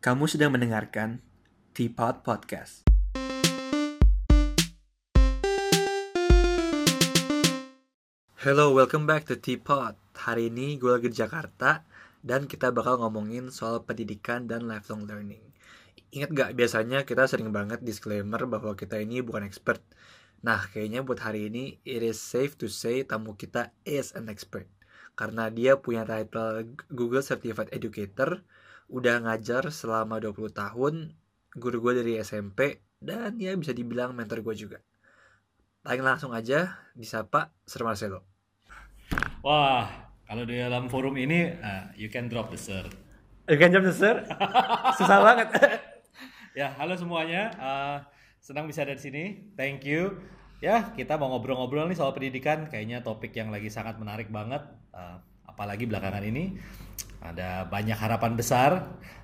Kamu 0.00 0.24
sedang 0.24 0.56
mendengarkan 0.56 1.20
Teapot 1.76 2.24
Podcast. 2.24 2.88
Hello, 8.40 8.72
welcome 8.72 9.04
back 9.04 9.28
to 9.28 9.36
Teapot. 9.36 10.00
Hari 10.16 10.48
ini 10.48 10.80
gue 10.80 10.88
lagi 10.88 11.12
di 11.12 11.20
Jakarta 11.20 11.84
dan 12.24 12.48
kita 12.48 12.72
bakal 12.72 12.96
ngomongin 12.96 13.52
soal 13.52 13.84
pendidikan 13.84 14.48
dan 14.48 14.64
lifelong 14.64 15.04
learning. 15.04 15.44
Ingat 16.16 16.32
gak, 16.32 16.50
biasanya 16.56 17.04
kita 17.04 17.28
sering 17.28 17.52
banget 17.52 17.84
disclaimer 17.84 18.40
bahwa 18.48 18.72
kita 18.72 18.96
ini 18.96 19.20
bukan 19.20 19.44
expert. 19.44 19.84
Nah, 20.40 20.64
kayaknya 20.72 21.04
buat 21.04 21.20
hari 21.20 21.52
ini, 21.52 21.76
it 21.84 22.00
is 22.00 22.16
safe 22.16 22.56
to 22.56 22.72
say 22.72 23.04
tamu 23.04 23.36
kita 23.36 23.76
is 23.84 24.16
an 24.16 24.32
expert. 24.32 24.64
Karena 25.12 25.52
dia 25.52 25.76
punya 25.76 26.08
title 26.08 26.72
Google 26.88 27.20
Certified 27.20 27.68
Educator, 27.68 28.40
udah 28.90 29.22
ngajar 29.22 29.70
selama 29.70 30.18
20 30.18 30.50
tahun, 30.50 31.14
guru 31.54 31.76
gue 31.78 31.92
dari 32.02 32.12
SMP, 32.18 32.82
dan 32.98 33.38
ya 33.38 33.54
bisa 33.54 33.70
dibilang 33.70 34.12
mentor 34.12 34.42
gue 34.42 34.54
juga. 34.58 34.78
Paling 35.80 36.02
langsung 36.04 36.34
aja 36.34 36.76
disapa 36.92 37.54
Sir 37.64 37.86
Marcelo. 37.86 38.26
Wah, 39.40 39.88
kalau 40.28 40.44
di 40.44 40.58
dalam 40.58 40.90
forum 40.92 41.16
ini, 41.16 41.48
uh, 41.48 41.88
you 41.96 42.12
can 42.12 42.28
drop 42.28 42.52
the 42.52 42.60
sir. 42.60 42.84
You 43.50 43.58
can 43.58 43.74
jump 43.74 43.82
Sir? 43.90 44.22
Susah 44.98 45.18
banget. 45.22 45.48
Ya, 46.50 46.74
halo 46.74 46.98
semuanya. 46.98 47.54
Uh, 47.62 47.98
senang 48.42 48.66
bisa 48.66 48.82
ada 48.82 48.98
di 48.98 48.98
sini. 48.98 49.24
Thank 49.54 49.86
you. 49.86 50.18
Ya, 50.58 50.90
kita 50.98 51.14
mau 51.14 51.30
ngobrol-ngobrol 51.30 51.86
nih 51.86 51.94
soal 51.94 52.10
pendidikan. 52.10 52.66
Kayaknya 52.66 53.06
topik 53.06 53.30
yang 53.38 53.54
lagi 53.54 53.70
sangat 53.70 54.02
menarik 54.02 54.34
banget. 54.34 54.66
Uh, 54.90 55.22
apalagi 55.46 55.86
belakangan 55.86 56.26
ini 56.26 56.58
ada 57.20 57.68
banyak 57.68 57.96
harapan 57.96 58.32
besar 58.34 58.70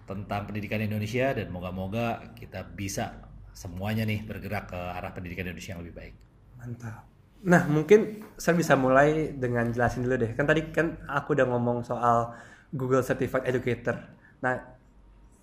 tentang 0.07 0.47
pendidikan 0.47 0.79
Indonesia 0.79 1.33
dan 1.33 1.49
moga-moga 1.51 2.23
kita 2.37 2.63
bisa 2.63 3.27
semuanya 3.57 4.05
nih 4.05 4.23
bergerak 4.23 4.69
ke 4.71 4.77
arah 4.77 5.11
pendidikan 5.17 5.49
Indonesia 5.49 5.75
yang 5.75 5.83
lebih 5.83 5.97
baik. 5.97 6.15
Mantap. 6.61 7.09
Nah, 7.47 7.63
mungkin 7.69 8.25
saya 8.37 8.57
bisa 8.57 8.77
mulai 8.77 9.33
dengan 9.33 9.69
jelasin 9.73 10.05
dulu 10.05 10.17
deh. 10.21 10.33
Kan 10.37 10.45
tadi 10.49 10.73
kan 10.73 11.01
aku 11.09 11.37
udah 11.37 11.47
ngomong 11.49 11.85
soal 11.85 12.37
Google 12.73 13.05
Certified 13.05 13.49
Educator. 13.49 13.97
Nah, 14.45 14.57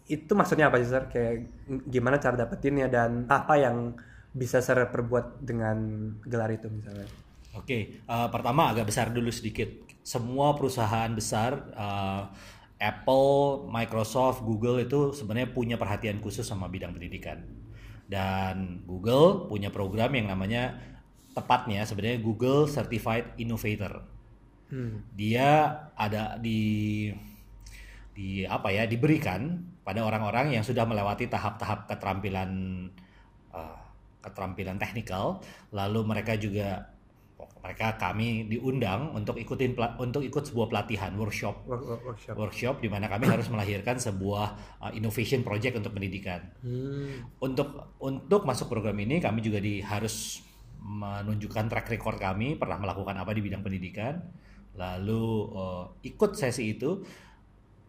itu 0.10 0.32
maksudnya 0.36 0.70
apa 0.70 0.78
sih, 0.82 0.90
Sir? 0.90 1.10
Kayak 1.10 1.48
gimana 1.90 2.20
cara 2.20 2.36
dapetinnya 2.38 2.90
dan 2.90 3.26
apa 3.30 3.56
yang 3.58 3.98
bisa 4.34 4.60
Sir 4.60 4.90
perbuat 4.90 5.42
dengan 5.46 5.78
gelar 6.26 6.50
itu 6.54 6.70
misalnya? 6.70 7.08
Oke, 7.54 8.02
uh, 8.10 8.28
pertama 8.34 8.74
agak 8.74 8.90
besar 8.90 9.14
dulu 9.14 9.30
sedikit. 9.30 9.70
Semua 10.04 10.54
perusahaan 10.54 11.10
besar, 11.16 11.72
uh, 11.74 12.28
Apple, 12.84 13.68
Microsoft, 13.72 14.44
Google 14.44 14.84
itu 14.84 15.16
sebenarnya 15.16 15.56
punya 15.56 15.76
perhatian 15.80 16.20
khusus 16.20 16.44
sama 16.44 16.68
bidang 16.68 16.92
pendidikan. 16.92 17.40
Dan 18.04 18.84
Google 18.84 19.48
punya 19.48 19.72
program 19.72 20.12
yang 20.12 20.28
namanya 20.28 20.76
tepatnya 21.34 21.88
sebenarnya 21.88 22.20
Google 22.22 22.70
Certified 22.70 23.40
Innovator. 23.40 24.04
Hmm. 24.70 25.08
Dia 25.16 25.72
ada 25.96 26.38
di 26.38 27.10
di 28.14 28.46
apa 28.46 28.70
ya 28.70 28.86
diberikan 28.86 29.58
pada 29.82 30.06
orang-orang 30.06 30.54
yang 30.54 30.62
sudah 30.62 30.86
melewati 30.86 31.26
tahap-tahap 31.26 31.90
keterampilan 31.90 32.52
uh, 33.50 33.80
keterampilan 34.22 34.78
teknikal, 34.78 35.42
lalu 35.74 36.06
mereka 36.06 36.38
juga 36.38 36.93
mereka 37.64 37.96
kami 37.96 38.52
diundang 38.52 39.16
untuk 39.16 39.40
ikutin 39.40 39.80
untuk 39.96 40.20
ikut 40.20 40.44
sebuah 40.52 40.68
pelatihan 40.68 41.16
workshop 41.16 41.64
Work- 41.64 41.88
work- 41.88 42.04
workshop. 42.12 42.36
workshop 42.36 42.76
di 42.84 42.92
mana 42.92 43.08
kami 43.08 43.24
harus 43.32 43.48
melahirkan 43.48 43.96
sebuah 43.96 44.48
uh, 44.84 44.92
innovation 44.92 45.48
project 45.48 45.80
untuk 45.80 45.96
pendidikan. 45.96 46.44
Hmm. 46.60 47.24
Untuk 47.40 47.96
untuk 48.04 48.44
masuk 48.44 48.68
program 48.68 49.00
ini 49.00 49.24
kami 49.24 49.40
juga 49.40 49.64
di 49.64 49.80
harus 49.80 50.44
menunjukkan 50.84 51.72
track 51.72 51.88
record 51.96 52.20
kami 52.20 52.60
pernah 52.60 52.76
melakukan 52.76 53.16
apa 53.16 53.32
di 53.32 53.40
bidang 53.40 53.64
pendidikan. 53.64 54.20
Lalu 54.76 55.24
uh, 55.56 55.88
ikut 56.04 56.36
sesi 56.36 56.76
itu. 56.76 57.00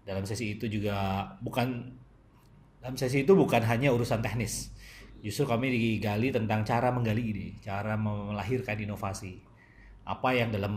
Dalam 0.06 0.22
sesi 0.22 0.54
itu 0.54 0.70
juga 0.70 1.26
bukan 1.42 1.90
dalam 2.78 2.94
sesi 2.94 3.26
itu 3.26 3.34
bukan 3.34 3.64
hanya 3.66 3.90
urusan 3.90 4.22
teknis. 4.22 4.70
Justru 5.24 5.48
kami 5.48 5.72
digali 5.72 6.30
tentang 6.30 6.62
cara 6.62 6.92
menggali 6.92 7.24
ide, 7.24 7.46
cara 7.64 7.96
melahirkan 7.98 8.76
inovasi. 8.76 9.40
Apa 10.04 10.36
yang 10.36 10.52
dalam 10.52 10.74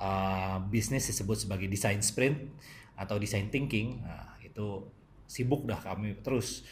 uh, 0.00 0.56
bisnis 0.72 1.04
disebut 1.04 1.44
sebagai 1.44 1.68
design 1.68 2.00
sprint 2.00 2.48
atau 2.96 3.20
design 3.20 3.52
thinking. 3.52 4.00
Nah, 4.00 4.40
itu 4.40 4.88
sibuk 5.28 5.68
dah 5.68 5.76
kami 5.76 6.16
terus 6.24 6.64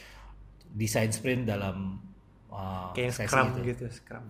design 0.73 1.13
sprint 1.13 1.45
dalam 1.45 2.01
uh, 2.49 2.91
Kayak 2.97 3.13
sesi 3.13 3.29
Scrum 3.29 3.49
itu. 3.53 3.61
gitu, 3.77 3.85
Scrum. 3.93 4.25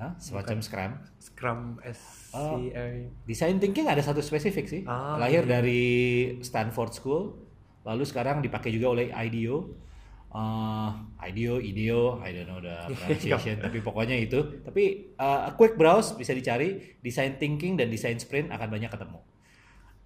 Hah? 0.00 0.16
semacam 0.16 0.64
Scrum. 0.64 0.92
Scrum 1.20 1.60
S 1.84 2.32
C 2.32 2.72
A. 2.72 2.86
Design 3.28 3.60
thinking 3.60 3.84
ada 3.84 4.00
satu 4.00 4.24
spesifik 4.24 4.64
sih. 4.64 4.82
Ah, 4.88 5.20
Lahir 5.20 5.44
dari 5.44 6.32
Stanford 6.40 6.92
School, 6.96 7.36
lalu 7.84 8.08
sekarang 8.08 8.40
dipakai 8.40 8.72
juga 8.72 8.96
oleh 8.96 9.12
IDEO. 9.12 9.89
Uh, 10.30 10.94
IDEO, 11.18 11.58
IDEO, 11.58 12.22
I 12.22 12.30
don't 12.30 12.46
know 12.46 12.62
the 12.62 12.86
pronunciation, 13.02 13.58
tapi 13.58 13.82
pokoknya 13.82 14.14
itu. 14.14 14.62
Tapi 14.62 15.14
uh, 15.18 15.50
a 15.50 15.58
quick 15.58 15.74
browse 15.74 16.14
bisa 16.14 16.30
dicari 16.30 16.98
design 17.02 17.34
thinking 17.36 17.74
dan 17.74 17.90
design 17.90 18.16
sprint 18.22 18.54
akan 18.54 18.68
banyak 18.70 18.90
ketemu. 18.90 19.18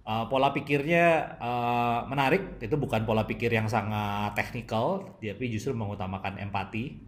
Uh, 0.05 0.25
pola 0.29 0.53
pikirnya 0.53 1.37
uh, 1.37 2.09
menarik, 2.09 2.57
itu 2.61 2.73
bukan 2.77 3.05
pola 3.05 3.25
pikir 3.25 3.53
yang 3.53 3.69
sangat 3.69 4.37
teknikal, 4.37 5.17
tapi 5.21 5.45
justru 5.49 5.73
mengutamakan 5.77 6.41
empati 6.41 7.01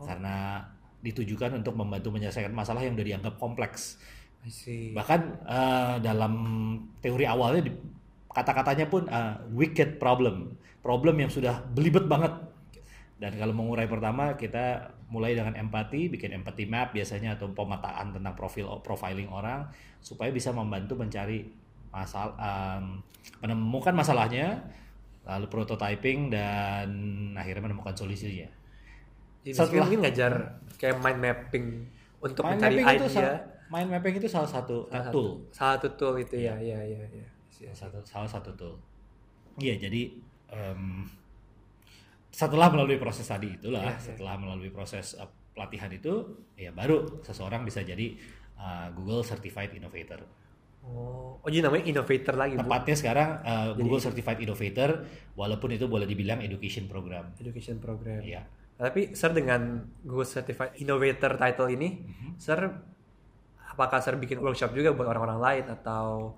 karena 0.00 0.64
ditujukan 1.00 1.60
untuk 1.60 1.76
membantu 1.76 2.12
menyelesaikan 2.12 2.52
masalah 2.52 2.84
yang 2.84 2.96
udah 2.96 3.06
dianggap 3.06 3.34
kompleks. 3.40 3.96
Bahkan 4.96 5.20
eh, 5.44 5.94
dalam 6.00 6.34
teori 7.00 7.24
awalnya 7.28 7.72
kata-katanya 8.32 8.86
pun 8.88 9.08
eh, 9.08 9.34
wicked 9.52 9.96
problem, 10.00 10.56
problem 10.84 11.16
yang 11.20 11.32
sudah 11.32 11.64
belibet 11.72 12.04
banget. 12.08 12.32
Dan 13.20 13.36
kalau 13.36 13.52
mengurai 13.52 13.84
pertama 13.84 14.32
kita 14.32 14.80
mulai 15.06 15.36
dengan 15.36 15.52
empati, 15.52 16.08
bikin 16.08 16.32
empathy 16.32 16.64
map 16.64 16.90
biasanya 16.90 17.36
atau 17.36 17.52
pemetaan 17.52 18.16
tentang 18.16 18.32
profil 18.32 18.64
profiling 18.80 19.28
orang 19.28 19.68
supaya 20.00 20.32
bisa 20.32 20.50
membantu 20.50 20.96
mencari 20.96 21.44
masalah 21.92 22.32
em, 22.40 23.04
menemukan 23.44 23.92
masalahnya, 23.92 24.64
lalu 25.22 25.46
prototyping 25.46 26.32
dan 26.32 26.88
akhirnya 27.36 27.60
menemukan 27.62 27.92
solusinya. 27.92 28.48
Jadi 29.44 29.52
Setelah- 29.52 29.84
mungkin 29.84 30.00
ngajar 30.00 30.32
kayak 30.76 30.96
mind 30.98 31.20
mapping 31.20 31.66
untuk 32.18 32.40
Mind 32.42 32.56
mencari 32.56 32.74
mapping 32.78 32.88
itu 32.94 33.04
idea. 33.04 33.16
salah, 33.20 33.36
mind 33.68 33.88
mapping 33.90 34.14
itu 34.16 34.28
salah 34.28 34.48
satu 34.50 34.88
Salah 34.88 35.04
satu- 35.04 35.12
tool. 35.12 35.30
Salah 35.52 35.72
satu 35.76 35.88
tool 35.94 36.14
itu 36.16 36.34
ya, 36.40 36.56
ya, 36.56 36.80
ya, 36.80 37.00
ya. 37.04 37.26
salah 37.52 37.76
satu 37.76 37.98
salah 38.02 38.30
satu 38.30 38.50
tool. 38.56 38.76
Iya, 39.56 39.76
jadi 39.78 40.02
em, 40.48 41.04
setelah 42.30 42.70
melalui 42.70 42.96
proses 42.96 43.26
tadi 43.26 43.54
itulah, 43.54 43.82
Iya, 43.82 43.94
iya. 43.94 44.00
setelah 44.00 44.34
melalui 44.38 44.70
proses 44.70 45.14
eh, 45.14 45.28
pelatihan 45.50 45.90
itu, 45.90 46.24
ya 46.54 46.70
baru 46.70 47.20
seseorang 47.22 47.62
bisa 47.62 47.82
jadi 47.82 48.14
eh, 48.56 48.86
Google 48.94 49.22
Certified 49.22 49.74
Innovator. 49.74 50.22
Oh, 50.80 51.36
oh 51.36 51.48
jadi 51.52 51.68
namanya 51.68 51.84
innovator 51.84 52.34
lagi, 52.40 52.56
Bu. 52.56 52.64
Tepatnya 52.64 52.96
sekarang 52.96 53.28
eh, 53.44 53.68
Google 53.76 54.00
Certified 54.00 54.40
Innovator, 54.40 55.04
walaupun 55.36 55.76
itu 55.76 55.84
boleh 55.84 56.08
dibilang 56.08 56.40
education 56.40 56.88
program. 56.88 57.36
Education 57.36 57.76
program. 57.76 58.24
Iya. 58.24 58.48
Tapi 58.80 59.12
Sir 59.12 59.36
dengan 59.36 59.84
Google 60.00 60.24
Certified 60.24 60.72
Innovator 60.80 61.36
title 61.36 61.68
ini, 61.68 61.88
Mhm. 62.00 62.40
Sir 62.40 62.58
apakah 63.70 64.00
Sir 64.00 64.16
bikin 64.16 64.40
workshop 64.40 64.72
juga 64.72 64.96
buat 64.96 65.04
orang-orang 65.04 65.40
lain 65.40 65.64
atau 65.68 66.32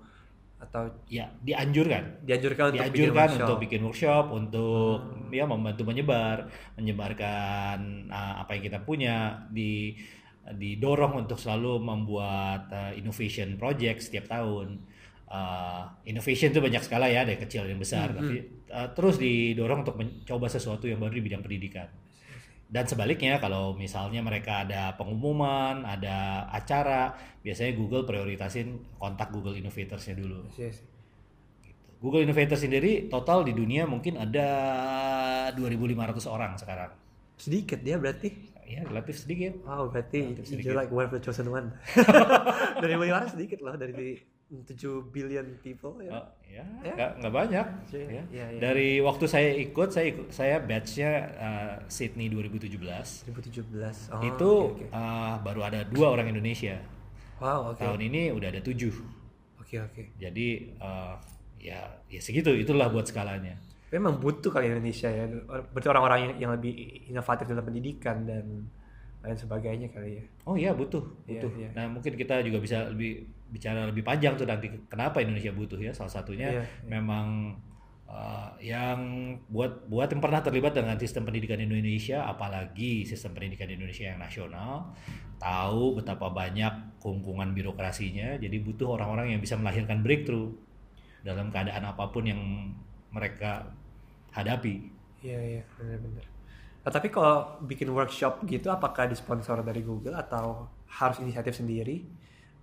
atau 0.59 0.87
Ya, 1.07 1.27
dianjurkan. 1.43 2.23
dianjurkan 2.23 2.71
untuk 2.71 2.79
bikin 2.79 2.91
dianjurkan 2.93 3.27
workshop? 3.27 3.41
untuk 3.43 3.57
bikin 3.59 3.81
workshop 3.83 4.25
untuk 4.31 4.97
ya 5.29 5.45
membantu 5.45 5.83
menyebar 5.83 6.37
menyebarkan 6.75 8.07
uh, 8.07 8.35
apa 8.41 8.55
yang 8.55 8.63
kita 8.69 8.79
punya 8.81 9.43
di 9.49 9.97
didorong 10.43 11.23
untuk 11.23 11.39
selalu 11.39 11.79
membuat 11.79 12.67
uh, 12.69 12.91
innovation 12.93 13.55
project 13.55 14.03
setiap 14.03 14.27
tahun 14.27 14.91
Uh, 15.23 15.89
innovation 16.05 16.53
itu 16.53 16.61
banyak 16.61 16.85
skala 16.85 17.09
ya 17.09 17.25
dari 17.25 17.41
kecil 17.41 17.65
dan 17.65 17.81
besar 17.81 18.13
tapi 18.13 18.37
uh, 18.69 18.93
terus 18.93 19.17
didorong 19.17 19.81
untuk 19.81 19.97
mencoba 19.97 20.45
sesuatu 20.45 20.85
yang 20.85 21.01
baru 21.01 21.17
di 21.17 21.25
bidang 21.25 21.41
pendidikan 21.41 21.89
dan 22.73 22.89
sebaliknya 22.89 23.37
kalau 23.37 23.77
misalnya 23.77 24.25
mereka 24.25 24.65
ada 24.65 24.97
pengumuman 24.97 25.85
ada 25.85 26.49
acara 26.49 27.13
biasanya 27.45 27.77
Google 27.77 28.01
prioritasin 28.09 28.81
kontak 28.97 29.29
Google 29.29 29.53
Innovatorsnya 29.53 30.17
dulu 30.17 30.49
Iya 30.57 30.73
sih. 30.73 30.85
Google 32.03 32.27
Innovator 32.27 32.59
sendiri 32.59 33.07
total 33.07 33.47
di 33.47 33.55
dunia 33.55 33.87
mungkin 33.87 34.19
ada 34.19 34.47
2.500 35.55 36.27
orang 36.27 36.51
sekarang. 36.59 36.91
Sedikit 37.39 37.79
dia 37.79 37.95
berarti. 37.95 38.51
Ya 38.67 38.83
relatif 38.83 39.23
sedikit. 39.23 39.55
Wow, 39.63 39.87
berarti 39.87 40.35
Relatif 40.35 40.51
you're 40.51 40.75
sedikit. 40.75 40.75
like 40.83 40.91
one 40.91 41.07
of 41.07 41.15
the 41.15 41.23
chosen 41.23 41.47
one. 41.47 41.71
dari 42.83 42.95
mana 42.99 43.23
sedikit 43.31 43.63
loh 43.63 43.79
dari 43.79 44.19
7 44.61 45.09
billion 45.09 45.57
people 45.65 45.97
ya. 45.97 46.13
Oh, 46.13 46.25
ya, 46.45 46.61
Ya. 46.85 46.93
nggak 46.93 47.11
nggak 47.25 47.33
banyak. 47.33 47.65
Ya. 47.89 48.23
iya, 48.29 48.45
iya. 48.53 48.59
Dari 48.61 49.01
waktu 49.01 49.25
saya 49.25 49.49
ikut, 49.57 49.89
saya 49.89 50.05
ikut, 50.13 50.27
saya 50.29 50.61
batchnya 50.61 51.11
uh, 51.33 51.73
Sydney 51.89 52.29
2017. 52.29 52.77
2017. 53.33 54.13
Oh, 54.13 54.21
itu 54.21 54.51
oke, 54.69 54.85
oke. 54.85 54.85
uh, 54.93 55.41
baru 55.41 55.61
ada 55.65 55.81
dua 55.89 56.13
orang 56.13 56.29
Indonesia. 56.29 56.77
Wow, 57.41 57.73
oke. 57.73 57.81
Tahun 57.81 57.97
ini 57.97 58.29
udah 58.29 58.53
ada 58.53 58.61
tujuh. 58.61 58.93
Oke, 59.57 59.81
oke. 59.81 60.13
Jadi 60.21 60.77
uh, 60.77 61.17
ya 61.57 61.89
ya 62.05 62.21
segitu. 62.21 62.53
Itulah 62.53 62.93
buat 62.93 63.09
skalanya. 63.09 63.57
Memang 63.89 64.21
butuh 64.21 64.53
kali 64.53 64.69
Indonesia 64.69 65.09
ya. 65.09 65.25
Berarti 65.73 65.87
orang-orang 65.89 66.19
yang, 66.29 66.33
yang 66.45 66.51
lebih 66.53 66.73
inovatif 67.09 67.49
dalam 67.49 67.65
pendidikan 67.65 68.25
dan 68.25 68.69
lain 69.23 69.37
sebagainya 69.39 69.87
kali 69.87 70.19
ya. 70.19 70.23
Oh 70.43 70.59
iya 70.59 70.75
butuh, 70.75 70.99
Iya, 71.23 71.39
butuh. 71.39 71.51
iya. 71.55 71.69
Nah 71.71 71.85
mungkin 71.87 72.13
kita 72.13 72.43
juga 72.43 72.59
bisa 72.59 72.91
lebih 72.91 73.23
bicara 73.49 73.87
lebih 73.87 74.03
panjang 74.03 74.35
tuh 74.35 74.43
nanti 74.43 74.67
kenapa 74.91 75.23
Indonesia 75.23 75.55
butuh 75.55 75.79
ya. 75.79 75.95
Salah 75.95 76.11
satunya 76.11 76.51
Iya, 76.51 76.63
iya. 76.67 76.67
memang 76.91 77.55
uh, 78.03 78.51
yang 78.59 78.99
buat 79.47 79.87
buat 79.87 80.11
yang 80.11 80.19
pernah 80.19 80.43
terlibat 80.43 80.75
dengan 80.75 80.99
sistem 80.99 81.23
pendidikan 81.23 81.55
Indonesia, 81.57 82.27
apalagi 82.27 83.07
sistem 83.07 83.31
pendidikan 83.31 83.71
Indonesia 83.71 84.11
yang 84.11 84.19
nasional, 84.19 84.91
tahu 85.39 85.95
betapa 85.95 86.27
banyak 86.27 86.99
kungkungan 86.99 87.55
birokrasinya. 87.55 88.35
Jadi 88.43 88.59
butuh 88.59 88.99
orang-orang 88.99 89.31
yang 89.31 89.39
bisa 89.39 89.55
melahirkan 89.55 90.03
breakthrough 90.03 90.51
dalam 91.23 91.47
keadaan 91.47 91.87
apa 91.87 92.11
pun 92.11 92.27
yang 92.27 92.41
mereka 93.15 93.71
hadapi. 94.35 94.91
Iya, 95.23 95.39
iya, 95.39 95.63
benar-benar. 95.79 96.25
Nah, 96.83 96.91
tapi 96.91 97.07
kalau 97.07 97.63
bikin 97.63 97.87
workshop 97.87 98.43
gitu 98.43 98.67
apakah 98.67 99.07
disponsor 99.07 99.59
dari 99.59 99.79
Google 99.81 100.13
atau 100.13 100.67
harus 100.91 101.17
inisiatif 101.17 101.55
sendiri 101.55 102.03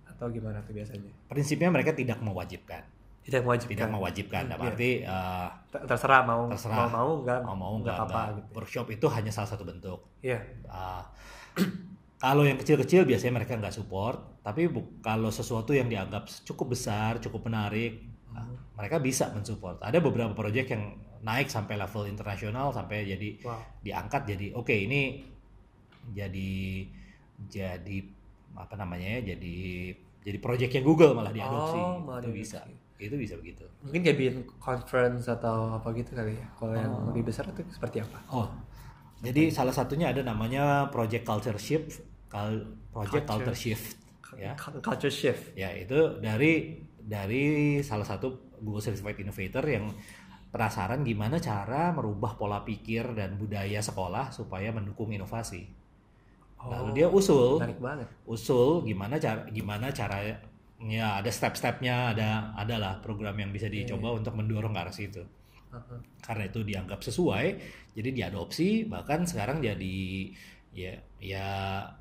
atau 0.05 0.29
gimana 0.29 0.61
tuh 0.61 0.71
biasanya? 0.71 1.09
Prinsipnya 1.25 1.67
mereka 1.67 1.91
tidak 1.91 2.19
mewajibkan. 2.19 2.85
Tidak 3.21 3.41
mewajibkan. 3.41 3.73
Tidak 3.75 3.89
mewajibkan. 3.91 4.43
Dalam 4.47 4.59
Iya. 4.59 4.69
arti 4.71 4.89
uh, 5.01 5.47
Ter- 5.67 5.85
Terserah 5.85 6.21
mau 6.23 6.41
terserah 6.47 6.75
mau 6.75 6.89
mau 6.91 7.09
enggak 7.17 7.39
mau 7.39 7.55
mau 7.55 7.73
enggak 7.75 7.95
nggak 7.95 8.07
apa 8.07 8.21
nggak. 8.21 8.37
gitu. 8.37 8.49
workshop 8.55 8.85
itu 8.91 9.05
hanya 9.07 9.31
salah 9.31 9.49
satu 9.49 9.63
bentuk 9.63 9.99
Iya. 10.19 10.37
Ah, 10.65 11.01
kalau 12.19 12.43
yang 12.43 12.55
kecil-kecil 12.55 13.03
biasanya 13.03 13.33
mereka 13.35 13.53
nggak 13.55 13.73
support 13.73 14.41
tapi 14.41 14.65
bu- 14.65 15.01
kalau 15.01 15.29
sesuatu 15.29 15.69
yang 15.71 15.85
dianggap 15.85 16.29
cukup 16.43 16.73
besar 16.73 17.17
cukup 17.19 17.45
menarik 17.45 18.05
Hmm. 18.31 18.55
mereka 18.73 18.95
bisa 18.97 19.27
mensupport 19.27 19.75
ada 19.81 19.99
beberapa 19.99 20.31
proyek 20.31 20.71
yang 20.71 20.95
naik 21.21 21.47
sampai 21.47 21.75
level 21.75 22.05
internasional 22.05 22.69
sampai 22.69 23.05
jadi 23.05 23.29
Wow. 23.41 23.61
diangkat 23.79 24.21
jadi 24.27 24.45
oke 24.53 24.73
ini 24.73 25.21
jadi 26.11 26.51
jadi 27.41 27.97
apa 28.53 28.75
namanya 28.75 29.21
ya 29.21 29.33
jadi 29.33 29.55
jadi 30.21 30.37
proyeknya 30.37 30.81
Google 30.81 31.13
malah 31.13 31.29
diadopsi 31.29 31.77
Oh, 31.77 31.97
malah 31.99 32.21
itu 32.21 32.31
bisa 32.35 32.59
itu 32.97 33.15
bisa 33.15 33.33
begitu 33.35 33.65
Mungkin 33.81 34.01
bikin 34.03 34.35
conference 34.57 35.25
atau 35.25 35.73
apa 35.73 35.89
gitu 35.91 36.13
kali 36.13 36.37
ya. 36.37 36.45
Kalau 36.53 36.73
yang 36.73 36.91
Oh. 36.91 37.09
lebih 37.09 37.25
besar 37.25 37.49
itu 37.49 37.65
seperti 37.67 37.97
apa? 37.97 38.21
Oh, 38.29 38.45
jadi 39.19 39.49
salah 39.49 39.73
satunya 39.73 40.09
ada 40.09 40.21
namanya 40.21 40.85
Project 40.87 41.25
Culture 41.25 41.57
Shift, 41.57 42.05
Cal- 42.27 42.61
Project 42.93 43.25
Culture. 43.25 43.49
Culture 43.49 43.57
Shift, 43.57 43.97
ya, 44.37 44.53
Cul- 44.53 44.81
Culture 44.81 45.09
shift. 45.09 45.43
ya 45.53 45.73
itu 45.73 45.97
dari 46.17 46.77
dari 47.01 47.45
salah 47.81 48.05
satu 48.05 48.53
Google 48.61 48.79
Certified 48.79 49.17
Innovator 49.17 49.65
yang 49.65 49.89
penasaran 50.51 51.01
gimana 51.07 51.39
cara 51.39 51.95
merubah 51.95 52.35
pola 52.35 52.61
pikir 52.61 53.15
dan 53.15 53.39
budaya 53.39 53.79
sekolah 53.79 54.29
supaya 54.35 54.69
mendukung 54.75 55.09
inovasi. 55.11 55.63
Lalu 56.61 56.89
Oh, 56.91 56.93
dia 56.93 57.07
usul, 57.09 57.57
Menarik 57.57 57.81
banget. 57.81 58.07
usul 58.29 58.85
gimana 58.85 59.15
cara 59.17 59.41
gimana 59.49 59.89
caranya 59.89 61.17
ada 61.17 61.31
step-stepnya, 61.33 62.13
ada 62.13 62.29
adalah 62.53 63.01
program 63.01 63.33
yang 63.39 63.49
bisa 63.49 63.65
dicoba 63.65 64.13
untuk 64.13 64.37
mendorong 64.37 64.73
ke 64.75 64.79
arah 64.81 64.93
situ 64.93 65.23
karena 66.19 66.43
itu 66.51 66.67
dianggap 66.67 66.99
sesuai 66.99 67.45
jadi 67.95 68.09
diadopsi 68.11 68.91
bahkan 68.91 69.23
sekarang 69.23 69.63
jadi 69.63 70.27
ya 70.71 70.95
ya 71.19 71.45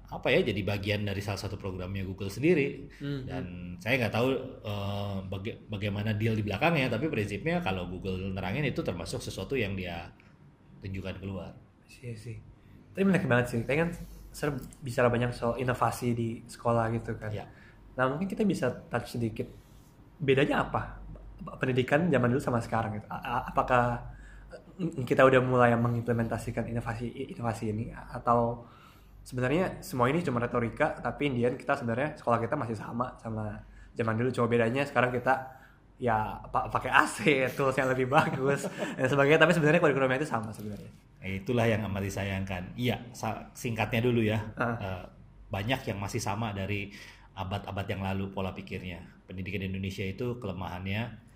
apa 0.07 0.29
ya 0.31 0.41
jadi 0.47 0.63
bagian 0.63 1.03
dari 1.03 1.19
salah 1.19 1.43
satu 1.43 1.59
programnya 1.59 2.07
Google 2.07 2.31
sendiri 2.31 2.87
Hmm, 3.01 3.27
dan 3.27 3.45
saya 3.83 3.99
nggak 3.99 4.15
tahu 4.15 4.29
eh, 4.63 5.17
baga- 5.27 5.61
bagaimana 5.67 6.11
deal 6.15 6.35
di 6.39 6.45
belakangnya 6.47 6.87
tapi 6.95 7.11
prinsipnya 7.11 7.59
kalau 7.67 7.91
Google 7.91 8.31
nerangin 8.31 8.63
itu 8.71 8.81
termasuk 8.87 9.19
sesuatu 9.23 9.59
yang 9.59 9.75
dia 9.75 10.07
tunjukkan 10.83 11.17
keluar 11.23 11.53
Iya 12.01 12.15
sih. 12.17 12.37
Tapi 12.95 13.03
menarik 13.07 13.27
banget 13.29 13.47
sih. 13.53 13.59
Kita 13.65 13.75
kan 13.77 13.91
sering 14.31 14.57
bicara 14.81 15.09
banyak 15.11 15.31
soal 15.35 15.59
inovasi 15.59 16.15
di 16.15 16.29
sekolah 16.47 16.85
gitu 16.97 17.11
kan. 17.21 17.31
Ya. 17.31 17.45
Nah 17.99 18.05
mungkin 18.11 18.29
kita 18.31 18.43
bisa 18.47 18.67
touch 18.91 19.19
sedikit. 19.19 19.47
Bedanya 20.21 20.65
apa? 20.69 21.01
Pendidikan 21.61 22.09
zaman 22.13 22.29
dulu 22.33 22.43
sama 22.43 22.61
sekarang 22.63 23.01
gitu. 23.01 23.07
A- 23.11 23.47
Apakah 23.51 23.83
kita 24.81 25.29
udah 25.29 25.41
mulai 25.45 25.77
mengimplementasikan 25.77 26.65
inovasi 26.65 27.13
inovasi 27.37 27.69
ini 27.73 27.93
atau 27.93 28.65
sebenarnya 29.21 29.85
semua 29.85 30.09
ini 30.09 30.25
cuma 30.25 30.41
retorika 30.41 30.97
tapi 30.97 31.29
Indian 31.29 31.53
kita 31.61 31.77
sebenarnya 31.77 32.17
sekolah 32.17 32.41
kita 32.41 32.57
masih 32.57 32.77
sama 32.77 33.13
sama 33.21 33.61
zaman 33.93 34.17
dulu. 34.17 34.33
Cuma 34.33 34.49
bedanya 34.49 34.81
sekarang 34.89 35.13
kita 35.13 35.37
ya 36.01 36.41
pa- 36.49 36.73
pakai 36.73 36.89
AC 36.89 37.19
tools 37.53 37.77
yang 37.77 37.93
lebih 37.93 38.09
bagus 38.09 38.65
dan 38.97 39.05
sebagainya. 39.05 39.37
Tapi 39.45 39.53
sebenarnya 39.53 39.81
kurikulumnya 39.85 40.17
itu 40.17 40.29
sama 40.29 40.49
sebenarnya. 40.49 40.89
Eh, 41.21 41.45
itulah 41.45 41.69
yang 41.69 41.85
amat 41.85 42.01
disayangkan. 42.01 42.73
Iya 42.73 42.97
singkatnya 43.53 44.01
dulu 44.01 44.25
ya. 44.25 44.41
Eh, 44.81 45.05
banyak 45.53 45.93
yang 45.93 45.99
masih 46.01 46.23
sama 46.23 46.57
dari 46.57 46.89
abad-abad 47.37 47.85
yang 47.85 48.01
lalu 48.01 48.33
pola 48.33 48.57
pikirnya. 48.57 49.05
Pendidikan 49.29 49.61
Indonesia 49.61 50.09
itu 50.09 50.41
kelemahannya 50.41 51.29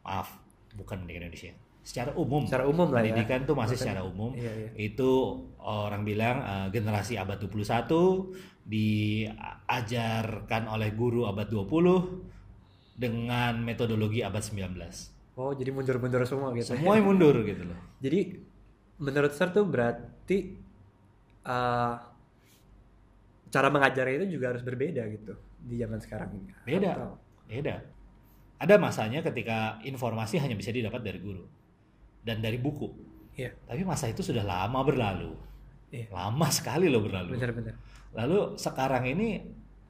maaf 0.00 0.40
bukan 0.72 1.04
pendidikan 1.04 1.28
Indonesia 1.28 1.52
secara 1.90 2.14
umum. 2.14 2.46
Secara 2.46 2.70
umum 2.70 2.94
lah 2.94 3.02
ya. 3.02 3.10
Pendidikan 3.10 3.42
tuh 3.42 3.58
masih 3.58 3.74
secara 3.74 4.06
umum. 4.06 4.30
Iya, 4.38 4.52
iya. 4.54 4.70
itu 4.78 5.10
orang 5.58 6.06
bilang 6.06 6.46
eh, 6.46 6.70
generasi 6.70 7.18
abad 7.18 7.42
21 7.42 8.70
diajarkan 8.70 10.70
oleh 10.70 10.94
guru 10.94 11.26
abad 11.26 11.50
20 11.50 12.94
dengan 12.94 13.58
metodologi 13.58 14.22
abad 14.22 14.44
19 14.44 15.18
oh 15.40 15.56
jadi 15.56 15.72
mundur-mundur 15.72 16.20
semua 16.28 16.52
gitu 16.52 16.76
semuanya 16.76 17.00
mundur 17.00 17.32
gitu 17.48 17.64
loh. 17.64 17.80
Jadi 18.04 18.36
menurut 19.00 19.32
Sir 19.32 19.48
tuh 19.56 19.64
berarti 19.64 20.52
uh, 21.48 21.96
cara 23.48 23.68
mengajarnya 23.72 24.20
itu 24.20 24.36
juga 24.36 24.52
harus 24.52 24.60
berbeda 24.60 25.00
gitu 25.08 25.32
di 25.64 25.80
zaman 25.80 25.96
sekarang 25.96 26.28
ini? 26.36 26.52
Beda. 26.68 26.92
Atau- 26.92 27.16
beda. 27.48 27.76
Ada 28.60 28.76
masanya 28.76 29.24
ketika 29.24 29.80
informasi 29.80 30.36
hanya 30.36 30.52
bisa 30.52 30.68
didapat 30.68 31.00
dari 31.00 31.16
guru 31.16 31.48
dan 32.20 32.38
dari 32.38 32.56
buku 32.56 32.88
iya 33.34 33.52
tapi 33.64 33.82
masa 33.82 34.06
itu 34.06 34.20
sudah 34.20 34.42
lama 34.42 34.80
berlalu 34.82 35.32
Iya. 35.90 36.06
lama 36.14 36.46
sekali 36.58 36.86
loh 36.86 37.02
berlalu 37.02 37.34
benar-benar 37.34 37.74
Lalu 38.10 38.58
sekarang 38.58 39.06
ini 39.06 39.42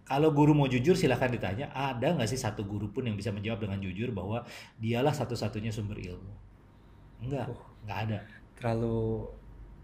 kalau 0.05 0.29
guru 0.33 0.53
mau 0.53 0.65
jujur 0.65 0.93
silahkan 0.93 1.29
ditanya 1.29 1.69
ada 1.71 2.13
nggak 2.13 2.29
sih 2.29 2.37
satu 2.37 2.65
guru 2.65 2.89
pun 2.89 3.05
yang 3.05 3.17
bisa 3.17 3.33
menjawab 3.33 3.65
dengan 3.65 3.81
jujur 3.81 4.13
bahwa 4.13 4.45
dialah 4.77 5.13
satu-satunya 5.13 5.73
sumber 5.73 5.97
ilmu? 5.97 6.33
Enggak, 7.21 7.49
Oh. 7.49 7.57
nggak 7.85 7.99
ada. 8.09 8.19
terlalu 8.61 9.25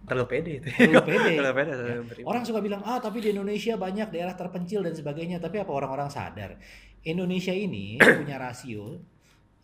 terlalu 0.05 0.27
pede 0.29 0.53
itu 0.61 0.69
Terlalu 0.69 1.05
pede. 1.17 1.31
terlalu 1.41 1.55
pede 1.57 1.71
Ya. 1.71 1.77
terlalu. 1.81 2.25
Orang 2.25 2.43
suka 2.45 2.61
bilang 2.61 2.85
ah 2.85 3.01
tapi 3.01 3.25
di 3.25 3.33
Indonesia 3.33 3.73
banyak 3.77 4.09
daerah 4.13 4.35
terpencil 4.37 4.85
dan 4.85 4.93
sebagainya. 4.93 5.41
Tapi 5.41 5.57
apa 5.57 5.73
orang-orang 5.73 6.09
sadar 6.09 6.61
Indonesia 7.01 7.53
ini 7.53 7.97
punya 7.97 8.37
rasio 8.37 9.01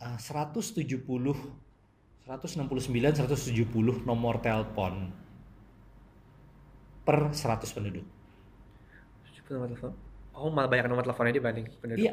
uh, 0.01 0.17
170 0.17 0.81
169 2.27 2.87
170 3.19 4.07
nomor 4.07 4.39
telepon 4.39 5.11
per 7.03 7.35
100 7.35 7.75
penduduk. 7.75 8.07
nomor 9.51 9.69
telepon 9.69 9.93
oh 10.33 10.49
malah 10.49 10.71
banyak 10.71 10.87
nomor 10.89 11.05
teleponnya 11.05 11.35
dibanding 11.37 11.67
penduduk 11.83 12.09
Iya. 12.09 12.13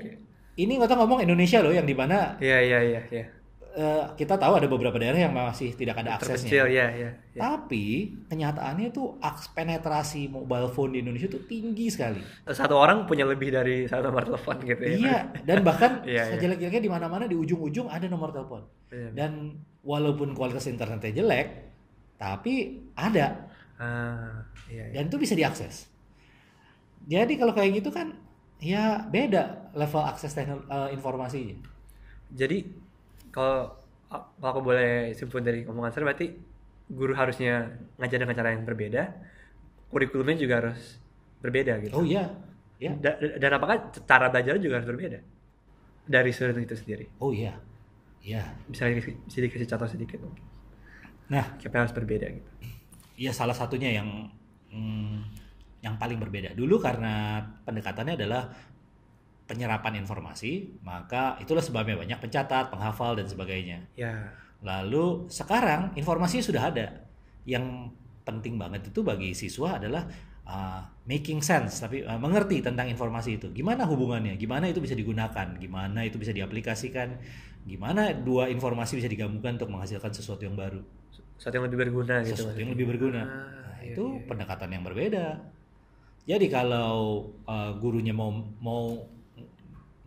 Ini 0.60 0.75
nggak 0.75 0.92
tahu 0.92 1.00
ngomong 1.08 1.24
Indonesia 1.24 1.63
loh 1.63 1.72
yang 1.72 1.88
di 1.88 1.96
mana 1.96 2.36
iya 2.44 2.60
iya 2.60 2.80
iya 2.84 3.01
iya 3.08 3.25
eh, 3.80 4.04
kita 4.20 4.36
tahu 4.36 4.60
ada 4.60 4.68
beberapa 4.68 5.00
daerah 5.00 5.16
yang 5.24 5.32
masih 5.32 5.72
tidak 5.72 6.04
ada 6.04 6.20
aksesnya. 6.20 6.52
terpencil 6.52 6.66
ya 6.68 6.88
ya, 6.92 7.10
ya. 7.32 7.40
Tapi 7.40 7.86
kenyataannya 8.28 8.92
tuh 8.92 9.16
aks 9.24 9.56
penetrasi 9.56 10.28
mobile 10.28 10.68
phone 10.68 10.92
di 10.92 11.00
Indonesia 11.00 11.32
tuh 11.32 11.48
tinggi 11.48 11.88
sekali. 11.88 12.20
satu 12.44 12.76
orang 12.76 13.08
punya 13.08 13.24
lebih 13.24 13.56
dari 13.56 13.88
satu 13.88 14.12
nomor 14.12 14.28
telepon 14.28 14.60
gitu 14.68 14.84
ya 14.84 14.96
Iya, 15.00 15.18
dan 15.48 15.64
bahkan 15.64 15.92
Iya, 16.04 16.12
iya. 16.12 16.24
sejelek-jeleknya 16.36 16.82
di 16.84 16.92
mana-mana 16.92 17.24
di 17.24 17.40
ujung-ujung 17.40 17.88
ada 17.88 18.04
nomor 18.12 18.36
telepon. 18.36 18.68
Iya. 18.92 19.16
Dan 19.16 19.56
walaupun 19.80 20.36
kualitas 20.36 20.68
internetnya 20.68 21.16
jelek, 21.16 21.48
tapi 22.20 22.84
ada 23.00 23.48
ah 23.80 24.44
iya, 24.68 24.92
iya. 24.92 25.00
dan 25.00 25.08
itu 25.08 25.16
bisa 25.16 25.40
diakses. 25.40 25.88
Jadi 27.08 27.40
kalau 27.40 27.56
kayak 27.56 27.80
gitu 27.80 27.96
kan 27.96 28.12
ya 28.60 29.08
beda 29.08 29.72
level 29.72 30.04
akses 30.04 30.36
teknol 30.36 30.68
eh, 30.68 30.92
informasinya. 30.92 31.56
Jadi 32.30 32.68
kalau 33.34 33.76
kalau 34.10 34.50
aku 34.58 34.62
boleh 34.66 35.14
simpulkan 35.14 35.46
dari 35.46 35.62
omongan 35.70 35.92
saya 35.94 36.04
berarti 36.10 36.28
guru 36.90 37.14
harusnya 37.14 37.70
ngajar 38.02 38.18
dengan 38.26 38.36
cara 38.36 38.50
yang 38.58 38.66
berbeda, 38.66 39.04
kurikulumnya 39.94 40.38
juga 40.38 40.56
harus 40.66 40.98
berbeda 41.42 41.78
gitu. 41.86 41.94
Oh 41.94 42.06
iya, 42.06 42.26
ya. 42.82 42.92
Da- 42.98 43.18
da- 43.22 43.38
dan 43.38 43.52
apakah 43.62 43.94
cara 44.10 44.34
belajar 44.34 44.58
juga 44.58 44.82
harus 44.82 44.90
berbeda? 44.90 45.20
dari 46.10 46.34
student 46.34 46.66
itu 46.66 46.74
sendiri 46.74 47.06
Oh 47.22 47.30
iya, 47.30 47.54
iya. 48.26 48.42
bisa 48.66 48.90
dikasih, 48.90 49.14
bisa 49.30 49.38
dikasih 49.46 49.68
contoh 49.70 49.86
sedikit 49.86 50.18
mungkin 50.26 50.42
Nah, 51.30 51.46
apa 51.62 51.70
yang 51.70 51.86
harus 51.86 51.94
berbeda 51.94 52.26
gitu 52.34 52.50
Iya 53.14 53.30
salah 53.30 53.54
satunya 53.54 53.94
yang 53.94 54.10
hmm, 54.74 55.22
yang 55.86 55.96
paling 56.02 56.18
berbeda 56.18 56.58
dulu 56.58 56.82
karena 56.82 57.46
pendekatannya 57.68 58.18
adalah 58.18 58.50
penyerapan 59.50 59.98
informasi 59.98 60.77
maka 60.86 61.34
itulah 61.41 61.65
sebabnya 61.65 61.98
banyak 61.98 62.22
pencatat, 62.22 62.70
penghafal 62.70 63.18
dan 63.18 63.25
sebagainya. 63.25 63.89
ya 63.98 64.29
Lalu 64.62 65.25
sekarang 65.32 65.98
informasi 65.98 66.46
sudah 66.46 66.70
ada. 66.70 66.88
Yang 67.50 67.89
penting 68.22 68.62
banget 68.62 68.94
itu 68.94 69.01
bagi 69.01 69.34
siswa 69.34 69.82
adalah 69.82 70.06
uh, 70.46 70.86
making 71.10 71.41
sense 71.41 71.82
tapi 71.82 72.06
uh, 72.06 72.20
mengerti 72.22 72.62
tentang 72.62 72.86
informasi 72.86 73.41
itu. 73.41 73.48
Gimana 73.50 73.89
hubungannya? 73.89 74.38
Gimana 74.38 74.70
itu 74.70 74.77
bisa 74.84 74.94
digunakan? 74.94 75.48
Gimana 75.58 76.06
itu 76.06 76.22
bisa 76.22 76.29
diaplikasikan? 76.29 77.18
Gimana 77.65 78.13
dua 78.13 78.51
informasi 78.53 79.01
bisa 79.01 79.10
digabungkan 79.10 79.58
untuk 79.58 79.74
menghasilkan 79.74 80.13
sesuatu 80.13 80.46
yang 80.46 80.53
baru? 80.53 80.84
sesuatu 81.39 81.56
yang 81.56 81.72
lebih 81.72 81.79
berguna 81.88 82.20
gitu 82.27 82.36
sesuatu 82.36 82.60
yang 82.60 82.68
maksudnya. 82.68 82.74
lebih 82.75 82.88
berguna. 82.91 83.22
Ah, 83.24 83.60
Nah, 83.79 83.88
iya, 83.88 83.96
itu 83.96 84.06
iya. 84.12 84.24
pendekatan 84.27 84.70
yang 84.75 84.84
berbeda. 84.84 85.27
Jadi 86.27 86.46
kalau 86.51 87.32
uh, 87.48 87.72
gurunya 87.79 88.12
mau 88.12 88.27
mau 88.60 89.08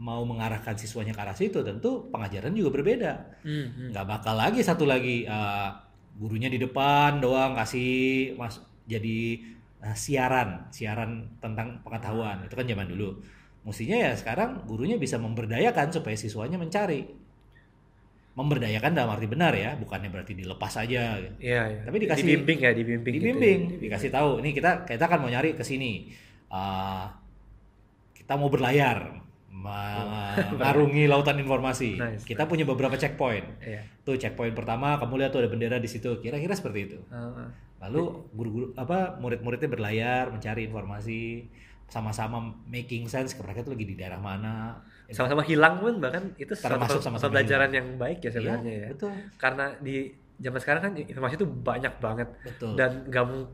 mau 0.03 0.27
mengarahkan 0.27 0.75
siswanya 0.75 1.15
ke 1.15 1.23
arah 1.23 1.37
situ, 1.39 1.63
tentu 1.63 2.11
pengajaran 2.11 2.51
juga 2.59 2.75
berbeda. 2.75 3.13
Hmm, 3.47 3.67
hmm. 3.71 3.89
Nggak 3.95 4.07
bakal 4.11 4.35
lagi 4.35 4.59
satu 4.67 4.83
lagi 4.83 5.23
uh, 5.31 5.71
gurunya 6.19 6.51
di 6.51 6.59
depan 6.59 7.23
doang 7.23 7.55
kasih 7.55 8.35
mas 8.35 8.59
jadi 8.85 9.39
uh, 9.79 9.95
siaran 9.95 10.67
siaran 10.75 11.39
tentang 11.39 11.79
pengetahuan 11.87 12.43
itu 12.43 12.55
kan 12.59 12.67
zaman 12.67 12.91
dulu. 12.91 13.23
Mestinya 13.63 14.11
ya 14.11 14.13
sekarang 14.19 14.67
gurunya 14.67 14.99
bisa 14.99 15.23
memberdayakan 15.23 15.95
supaya 15.95 16.19
siswanya 16.19 16.59
mencari. 16.59 17.07
Memberdayakan 18.33 18.97
dalam 18.97 19.13
arti 19.13 19.29
benar 19.29 19.53
ya, 19.55 19.77
bukannya 19.77 20.09
berarti 20.11 20.33
dilepas 20.35 20.83
aja. 20.83 21.21
Iya, 21.39 21.63
iya. 21.69 21.81
Tapi 21.85 21.97
dikasih- 22.01 22.27
dibimbing 22.27 22.59
ya, 22.65 22.73
dibimbing. 22.75 23.13
gitu 23.13 23.23
dibimbing, 23.29 23.61
ya. 23.77 23.81
dikasih 23.87 24.11
tahu. 24.11 24.41
Ini 24.43 24.51
kita 24.57 24.71
kita 24.89 25.05
kan 25.07 25.21
mau 25.23 25.31
nyari 25.31 25.55
ke 25.55 25.63
sini. 25.63 26.11
Uh, 26.49 27.07
kita 28.17 28.35
mau 28.35 28.49
berlayar, 28.49 29.22
mengarungi 29.53 31.05
lautan 31.13 31.37
informasi. 31.37 32.01
Nice. 32.01 32.25
Kita 32.25 32.49
punya 32.49 32.65
beberapa 32.65 32.97
checkpoint. 32.97 33.45
Iya. 33.61 33.85
Tuh 34.03 34.17
checkpoint 34.17 34.57
pertama, 34.57 34.97
kamu 34.97 35.21
lihat 35.23 35.31
tuh 35.31 35.45
ada 35.45 35.51
bendera 35.53 35.77
di 35.77 35.87
situ. 35.87 36.19
Kira-kira 36.19 36.57
seperti 36.57 36.79
itu. 36.89 36.99
Lalu 37.79 38.03
guru-guru 38.33 38.67
apa 38.75 39.19
murid-muridnya 39.19 39.69
berlayar, 39.69 40.31
mencari 40.31 40.65
informasi, 40.67 41.47
sama-sama 41.87 42.41
making 42.67 43.07
sense. 43.07 43.37
Mereka 43.37 43.63
tuh 43.63 43.77
lagi 43.77 43.85
di 43.85 43.95
daerah 43.95 44.19
mana. 44.19 44.81
sama-sama 45.13 45.45
hilang 45.45 45.77
pun 45.77 46.01
bahkan 46.01 46.25
itu 46.41 46.57
Termasuk 46.57 47.05
suatu 47.05 47.05
sama-sama 47.05 47.37
pembelajaran 47.37 47.69
yang 47.69 48.01
baik 48.01 48.25
ya 48.25 48.25
Iya, 48.25 48.31
sebenarnya 48.33 48.73
ya. 48.73 48.89
betul. 48.97 49.13
Karena 49.37 49.65
di 49.77 50.09
zaman 50.41 50.57
sekarang 50.57 50.83
kan 50.89 50.93
informasi 50.97 51.35
itu 51.37 51.45
banyak 51.45 51.95
banget 52.01 52.29
Betul. 52.41 52.73
dan 52.81 52.91
mung- 53.29 53.53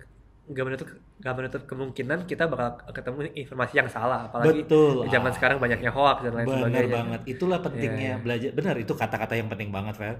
nggak 0.48 0.64
menutup 0.64 0.88
nggak 1.20 1.34
menutup 1.36 1.62
kemungkinan 1.68 2.18
kita 2.24 2.48
bakal 2.48 2.68
ketemu 2.88 3.18
informasi 3.36 3.74
yang 3.76 3.88
salah 3.88 4.26
apalagi 4.26 4.64
Betul. 4.64 5.04
di 5.04 5.08
zaman 5.12 5.28
Ah. 5.30 5.34
sekarang 5.36 5.56
banyaknya 5.60 5.90
hoax 5.92 6.18
dan 6.24 6.32
lain 6.32 6.46
Benar 6.48 6.60
sebagainya. 6.64 6.96
banget. 6.96 7.20
Itulah 7.28 7.58
pentingnya 7.60 8.12
iya. 8.16 8.22
belajar. 8.22 8.50
Benar 8.56 8.74
itu 8.80 8.92
kata-kata 8.92 9.34
yang 9.36 9.48
penting 9.48 9.68
banget, 9.68 9.94
Fer. 9.94 10.16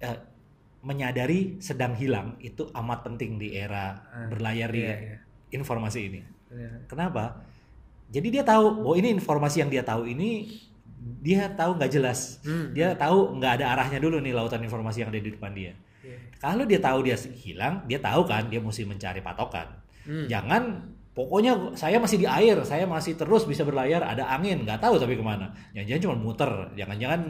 Eh, 0.00 0.16
menyadari 0.80 1.58
sedang 1.58 1.92
hilang 1.92 2.38
itu 2.38 2.64
amat 2.72 3.02
penting 3.04 3.36
di 3.36 3.52
era 3.52 3.98
Ah, 4.08 4.30
berlayar 4.30 4.70
di 4.70 4.80
iya, 4.80 4.96
iya. 4.96 5.16
informasi 5.52 6.00
ini. 6.00 6.20
Iya. 6.48 6.86
Kenapa? 6.86 7.44
Jadi 8.08 8.28
dia 8.32 8.40
tahu 8.40 8.80
bahwa 8.80 8.96
ini 8.96 9.12
informasi 9.12 9.60
yang 9.60 9.68
dia 9.68 9.84
tahu 9.84 10.08
ini 10.08 10.48
dia 11.20 11.50
tahu 11.52 11.76
nggak 11.76 11.92
jelas. 11.92 12.40
Hmm. 12.40 12.72
Dia 12.72 12.96
tahu 12.96 13.36
nggak 13.36 13.52
ada 13.60 13.76
arahnya 13.76 14.00
dulu 14.00 14.16
nih 14.18 14.32
lautan 14.32 14.62
informasi 14.62 15.04
yang 15.04 15.10
ada 15.12 15.20
di 15.20 15.28
depan 15.28 15.52
dia. 15.52 15.76
Iya. 16.08 16.18
Kalau 16.40 16.64
dia 16.64 16.80
tahu 16.80 16.98
dia 17.04 17.16
hilang, 17.36 17.84
dia 17.84 18.00
tahu 18.00 18.24
kan 18.24 18.48
dia 18.48 18.60
mesti 18.64 18.88
mencari 18.88 19.20
patokan. 19.20 19.68
Hmm. 20.08 20.24
Jangan 20.24 20.62
pokoknya 21.12 21.74
saya 21.76 22.00
masih 22.00 22.22
di 22.22 22.26
air, 22.30 22.56
saya 22.64 22.88
masih 22.88 23.18
terus 23.18 23.44
bisa 23.44 23.66
berlayar, 23.66 24.06
ada 24.06 24.24
angin, 24.32 24.64
nggak 24.64 24.80
tahu 24.80 24.96
tapi 24.96 25.18
ke 25.18 25.24
mana. 25.24 25.52
Jangan-jangan 25.76 26.02
cuma 26.08 26.16
muter, 26.16 26.52
jangan-jangan 26.78 27.20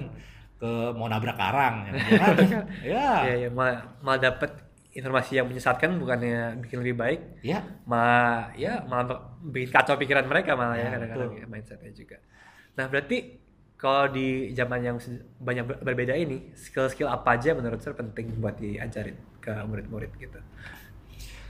ke 0.59 0.71
mau 0.93 1.09
nabrak 1.09 1.39
karang, 1.39 1.89
jangan. 1.91 2.35
ya, 2.85 3.11
Iya, 3.25 3.35
iya, 3.47 3.49
malah, 3.49 3.99
malah 4.05 4.21
dapat 4.31 4.51
informasi 4.93 5.39
yang 5.39 5.47
menyesatkan 5.47 5.95
bukannya 5.97 6.59
bikin 6.61 6.83
lebih 6.83 6.97
baik, 6.99 7.21
ya, 7.41 7.63
malah 7.87 8.51
ya 8.59 8.83
malah 8.85 9.39
bikin 9.41 9.71
kacau 9.71 9.95
pikiran 9.95 10.27
mereka 10.27 10.59
malah 10.59 10.75
ya, 10.75 10.91
Ya, 10.91 10.95
kadang-kadang 10.99 11.31
ya, 11.39 11.47
mindsetnya 11.47 11.93
juga. 11.95 12.19
Nah 12.75 12.91
berarti 12.91 13.48
kalau 13.79 14.11
di 14.11 14.51
zaman 14.59 14.81
yang 14.83 14.97
banyak 15.39 15.65
ber- 15.69 15.83
berbeda 15.87 16.15
ini, 16.19 16.51
skill-skill 16.59 17.09
apa 17.09 17.39
aja 17.39 17.55
menurut 17.55 17.79
saya 17.79 17.95
penting 17.95 18.27
buat 18.43 18.59
diajarin 18.59 19.17
ke 19.39 19.53
murid-murid 19.71 20.11
gitu? 20.19 20.39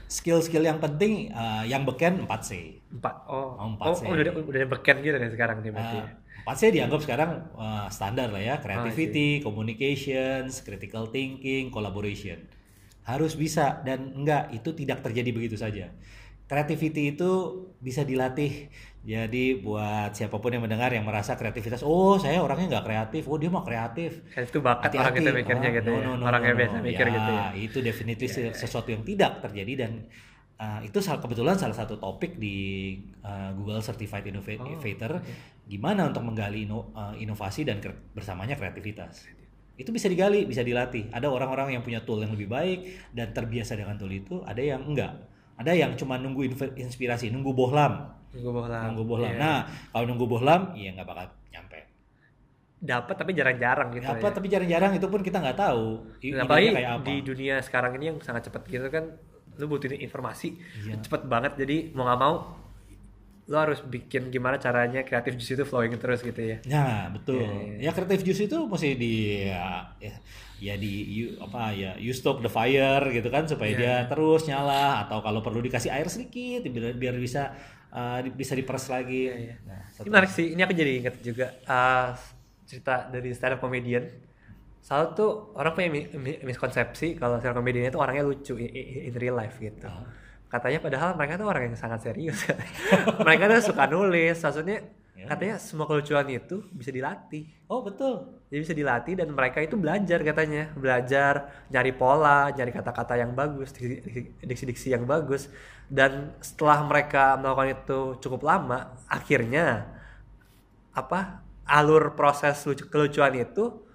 skill-skill 0.09 0.65
yang 0.65 0.81
penting 0.81 1.29
eh, 1.29 1.63
yang 1.69 1.85
beken 1.85 2.25
4C. 2.25 2.81
Empat. 2.89 3.15
Oh, 3.29 3.53
Oh, 3.61 3.67
empat 3.77 3.87
oh, 3.87 3.93
sih. 3.93 4.05
oh, 4.09 4.13
udah 4.17 4.33
udah 4.41 4.59
beken 4.77 4.97
gitu 5.05 5.15
nih 5.21 5.29
sekarang 5.29 5.57
nih 5.61 5.71
berarti. 5.73 5.97
Uh. 6.01 6.09
4C 6.49 6.73
dianggap 6.73 7.01
sekarang 7.05 7.31
eh, 7.53 7.87
standar 7.93 8.27
lah 8.33 8.41
ya, 8.41 8.55
creativity, 8.57 9.43
communications, 9.45 10.65
critical 10.65 11.05
thinking, 11.13 11.69
collaboration. 11.69 12.41
Harus 13.05 13.37
bisa 13.37 13.81
dan 13.85 14.13
enggak 14.17 14.49
itu 14.53 14.69
tidak 14.73 15.05
terjadi 15.05 15.29
begitu 15.29 15.57
saja. 15.57 15.93
Creativity 16.49 17.13
itu 17.13 17.29
bisa 17.77 18.01
dilatih. 18.01 18.73
Jadi 18.99 19.61
buat 19.63 20.11
siapa 20.11 20.41
pun 20.41 20.51
yang 20.51 20.65
mendengar 20.65 20.91
yang 20.91 21.05
merasa 21.07 21.37
kreativitas, 21.39 21.85
oh 21.85 22.19
saya 22.19 22.41
orangnya 22.43 22.77
nggak 22.77 22.85
kreatif, 22.89 23.23
oh 23.31 23.37
dia 23.39 23.47
mah 23.47 23.63
kreatif. 23.63 24.19
Itu 24.33 24.59
bakat 24.59 24.91
orang 24.97 25.13
kita 25.15 25.29
mikirnya 25.31 25.69
Ah, 25.71 25.77
gitu 25.77 25.89
no, 25.93 25.99
ya. 26.01 26.03
no, 26.03 26.11
no, 26.19 26.23
orang 26.27 26.41
no, 26.41 26.47
yang 26.49 26.55
no. 26.57 26.61
biasa 26.65 26.75
mikir 26.83 27.05
Ya, 27.07 27.13
gitu 27.15 27.31
ya. 27.31 27.45
Itu 27.53 27.77
definitely 27.79 28.27
sesuatu 28.51 28.89
yang 28.91 29.05
tidak 29.07 29.31
terjadi 29.45 29.73
dan 29.87 29.91
uh, 30.59 30.79
itu 30.83 30.97
kebetulan 30.99 31.55
salah 31.55 31.77
satu 31.77 31.95
topik 31.95 32.35
di 32.41 32.55
uh, 33.23 33.53
Google 33.55 33.79
Certified 33.79 34.25
Oh, 34.27 34.67
Innovator 34.67 35.21
gimana 35.69 36.09
untuk 36.09 36.25
menggali 36.25 36.65
ino- 36.65 36.89
uh, 36.97 37.13
inovasi 37.15 37.63
dan 37.63 37.79
kre- 37.79 37.95
bersamanya 38.11 38.57
kreativitas. 38.57 39.29
Itu 39.79 39.95
bisa 39.95 40.11
digali, 40.11 40.43
bisa 40.43 40.59
dilatih. 40.65 41.07
Ada 41.13 41.31
orang-orang 41.31 41.77
yang 41.77 41.85
punya 41.85 42.03
tool 42.03 42.19
yang 42.19 42.35
lebih 42.35 42.51
baik 42.51 43.13
dan 43.15 43.31
terbiasa 43.31 43.79
dengan 43.79 43.95
tool 43.95 44.11
itu, 44.11 44.43
ada 44.43 44.59
yang 44.59 44.83
enggak. 44.83 45.13
Ada 45.59 45.75
yang 45.75 45.91
cuma 45.93 46.15
nunggu 46.15 46.47
inspirasi, 46.73 47.27
nunggu 47.27 47.51
bohlam, 47.51 48.15
Nunggu 48.31 48.51
bohlam. 48.53 48.81
nunggu 48.87 49.03
bohlam. 49.03 49.29
Iya. 49.29 49.37
Nah, 49.37 49.59
kalau 49.91 50.05
nunggu 50.07 50.25
bohlam, 50.25 50.61
iya 50.73 50.89
nggak 50.93 51.03
bakal 51.03 51.27
nyampe. 51.49 51.79
dapat 52.79 53.11
tapi 53.13 53.31
jarang-jarang 53.33 53.91
gitu 53.91 54.07
Apa? 54.07 54.23
ya. 54.23 54.31
Tapi 54.31 54.47
jarang-jarang 54.47 54.91
itu 54.95 55.03
pun 55.05 55.19
kita 55.19 55.37
nggak 55.37 55.59
tahu. 55.59 55.85
Nah, 56.31 56.47
apalagi 56.47 56.67
kayak 56.71 56.91
apa. 56.93 57.03
di 57.03 57.15
dunia 57.19 57.55
sekarang 57.59 57.91
ini 57.95 58.05
yang 58.07 58.17
sangat 58.19 58.47
cepat 58.47 58.63
gitu 58.65 58.87
kan 58.87 59.03
lu 59.59 59.67
butuh 59.67 59.91
informasi 59.91 60.55
Iya. 60.79 60.95
cepet 61.03 61.27
banget 61.27 61.59
jadi 61.59 61.91
mau 61.91 62.07
nggak 62.07 62.15
mau 62.17 62.35
lu 63.49 63.57
harus 63.57 63.81
bikin 63.81 64.29
gimana 64.29 64.55
caranya 64.55 65.01
kreatif 65.01 65.33
di 65.33 65.41
situ 65.41 65.65
flowing 65.65 65.97
terus 65.97 66.21
gitu 66.21 66.37
ya 66.37 66.57
Nah, 66.69 67.09
betul. 67.09 67.41
Iya, 67.41 67.81
iya. 67.81 67.89
Ya 67.89 67.91
kreatif 67.91 68.21
juice 68.21 68.45
itu 68.45 68.57
mesti 68.61 68.93
di 68.93 69.13
ya, 69.49 69.89
ya, 69.97 70.13
ya 70.61 70.73
di 70.77 70.91
you- 71.09 71.35
apa 71.41 71.73
ya 71.73 71.97
you 71.97 72.13
stoke 72.13 72.39
the 72.39 72.51
fire 72.51 73.01
gitu 73.09 73.25
kan 73.27 73.49
supaya 73.49 73.73
Iya, 73.73 73.79
dia 73.79 73.95
terus 74.05 74.45
nyala 74.45 75.01
atau 75.03 75.19
kalau 75.19 75.41
perlu 75.41 75.59
dikasih 75.59 75.89
air 75.89 76.05
sedikit 76.05 76.61
biar 76.63 76.93
biar 76.93 77.15
bisa 77.17 77.49
uh, 77.89 78.21
bisa 78.29 78.53
diperes 78.53 78.85
lagi. 78.85 79.33
Iya, 79.33 79.35
iya. 79.35 79.55
Nah, 79.65 79.81
Ini 79.97 80.07
menarik 80.07 80.29
sih 80.29 80.45
ini 80.53 80.61
aku 80.61 80.73
jadi 80.77 80.91
inget 81.01 81.15
juga 81.19 81.45
uh, 81.65 82.13
cerita 82.63 83.09
dari 83.09 83.33
stand 83.33 83.57
up 83.57 83.59
comedian 83.59 84.05
Salah 84.79 85.11
tuh 85.11 85.51
orang 85.53 85.75
punya 85.75 85.89
mi- 85.89 86.09
mi- 86.15 86.39
miskonsepsi 86.39 87.17
kalau 87.17 87.35
stand 87.37 87.51
up 87.51 87.59
comedian 87.59 87.89
itu 87.89 87.97
orangnya 87.97 88.23
lucu 88.23 88.55
i- 88.55 88.69
i- 88.69 89.09
in 89.09 89.13
real 89.17 89.35
life 89.35 89.57
gitu. 89.57 89.89
Ah. 89.89 90.05
Katanya 90.49 90.79
padahal 90.81 91.09
mereka 91.13 91.37
tuh 91.37 91.47
orang 91.47 91.63
yang 91.69 91.77
sangat 91.77 91.99
serius. 92.01 92.41
mereka 93.25 93.45
tuh 93.47 93.71
suka 93.73 93.85
nulis, 93.85 94.37
maksudnya 94.37 94.79
Ya. 95.19 95.27
katanya 95.35 95.59
semua 95.59 95.83
kelucuan 95.83 96.23
itu 96.31 96.63
bisa 96.71 96.95
dilatih. 96.95 97.43
Oh, 97.67 97.83
betul. 97.83 98.39
Jadi 98.47 98.59
bisa 98.63 98.71
dilatih 98.71 99.19
dan 99.19 99.27
mereka 99.35 99.59
itu 99.59 99.75
belajar 99.75 100.23
katanya, 100.23 100.71
belajar 100.79 101.33
nyari 101.67 101.91
pola, 101.91 102.47
nyari 102.55 102.71
kata-kata 102.71 103.19
yang 103.19 103.35
bagus, 103.35 103.75
diksi- 103.75 104.31
diksi-diksi 104.39 104.95
yang 104.95 105.03
bagus. 105.03 105.51
Dan 105.91 106.39
setelah 106.39 106.87
mereka 106.87 107.35
melakukan 107.35 107.83
itu 107.83 107.99
cukup 108.23 108.47
lama, 108.47 108.95
akhirnya 109.11 109.91
apa 110.95 111.43
alur 111.67 112.15
proses 112.15 112.55
lucu- 112.63 112.87
kelucuan 112.87 113.35
itu 113.35 113.88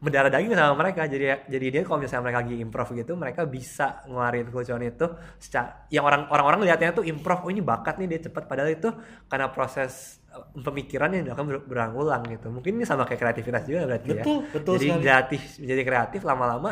mendarah 0.00 0.32
daging 0.32 0.56
sama 0.56 0.74
mereka. 0.80 1.04
Jadi 1.04 1.24
jadi 1.48 1.66
dia 1.72 1.82
kalau 1.86 2.00
misalnya 2.00 2.24
mereka 2.28 2.40
lagi 2.44 2.56
improv 2.64 2.88
gitu, 2.96 3.12
mereka 3.16 3.42
bisa 3.44 4.00
ngeluarin 4.08 4.48
kelucuan 4.48 4.82
itu 4.84 5.06
secara 5.36 5.84
yang 5.92 6.04
orang 6.08 6.22
orang-orang 6.32 6.60
lihatnya 6.66 6.90
tuh 6.98 7.04
improv, 7.04 7.44
oh 7.44 7.50
ini 7.52 7.60
bakat 7.60 8.00
nih 8.00 8.08
dia 8.16 8.20
cepat 8.28 8.48
padahal 8.48 8.70
itu 8.72 8.88
karena 9.28 9.46
proses 9.52 10.20
eh, 10.32 10.44
pemikiran 10.66 11.08
yang 11.12 11.22
dilakukan 11.28 11.46
ber- 11.52 11.64
berulang-ulang 11.68 12.22
gitu. 12.32 12.46
Mungkin 12.48 12.72
ini 12.80 12.84
sama 12.88 13.04
kayak 13.08 13.20
kreativitas 13.20 13.62
juga 13.68 13.80
berarti 13.88 14.08
ya. 14.08 14.24
Betul, 14.24 14.36
betul 14.48 14.74
Jadi 14.76 14.86
sekali. 14.88 15.02
dilatih 15.04 15.40
menjadi 15.62 15.82
kreatif 15.84 16.20
lama-lama 16.24 16.70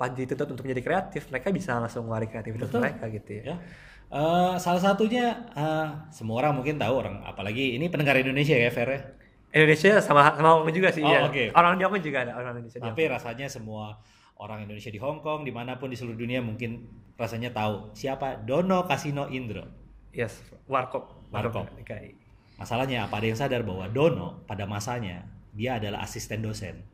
pas 0.00 0.08
dituntut 0.16 0.48
untuk 0.56 0.64
menjadi 0.64 0.82
kreatif, 0.86 1.22
mereka 1.28 1.52
bisa 1.52 1.76
langsung 1.76 2.08
ngeluarin 2.08 2.30
kreativitas 2.32 2.72
Betul. 2.72 2.80
mereka 2.80 3.04
gitu 3.12 3.30
ya. 3.36 3.42
Ya. 3.52 3.56
Eh, 4.10 4.52
salah 4.58 4.82
satunya 4.82 5.22
eh, 5.54 5.86
semua 6.10 6.36
orang 6.42 6.52
mungkin 6.58 6.76
tahu 6.82 6.94
orang 6.98 7.22
apalagi 7.30 7.78
ini 7.78 7.86
pendengar 7.92 8.16
Indonesia 8.18 8.56
ya 8.58 8.70
Fer 8.74 8.88
ya. 8.90 9.00
Indonesia 9.50 9.98
sama 9.98 10.30
sama 10.32 10.48
Hong 10.54 10.62
Kong 10.66 10.74
juga 10.74 10.94
sih 10.94 11.02
Oh, 11.02 11.10
ya. 11.10 11.26
oke. 11.26 11.50
Orang 11.52 11.74
di 11.74 11.82
Hong 11.82 11.92
Kong 11.98 12.04
juga 12.04 12.18
ada 12.22 12.32
orang 12.38 12.58
Indonesia 12.58 12.78
di 12.78 12.86
Tapi 12.86 13.02
rasanya 13.10 13.46
semua 13.50 13.98
orang 14.38 14.64
Indonesia 14.64 14.88
di 14.88 15.00
Hong 15.02 15.20
Kong, 15.20 15.42
di 15.42 15.50
mana 15.50 15.74
pun 15.76 15.90
di 15.90 15.98
seluruh 15.98 16.16
dunia 16.16 16.38
mungkin 16.40 16.86
rasanya 17.18 17.50
tahu 17.50 17.90
siapa 17.92 18.38
Dono 18.40 18.86
Kasino 18.86 19.26
Indro. 19.28 19.66
Yes, 20.10 20.38
Warkop. 20.64 21.28
Warkop. 21.30 21.66
DKI. 21.82 22.14
Masalahnya 22.56 23.08
apa 23.08 23.18
ada 23.18 23.26
yang 23.26 23.38
sadar 23.38 23.62
bahwa 23.62 23.86
Dono 23.88 24.42
pada 24.44 24.64
masanya 24.64 25.26
dia 25.50 25.76
adalah 25.76 26.02
asisten 26.02 26.40
dosen. 26.40 26.86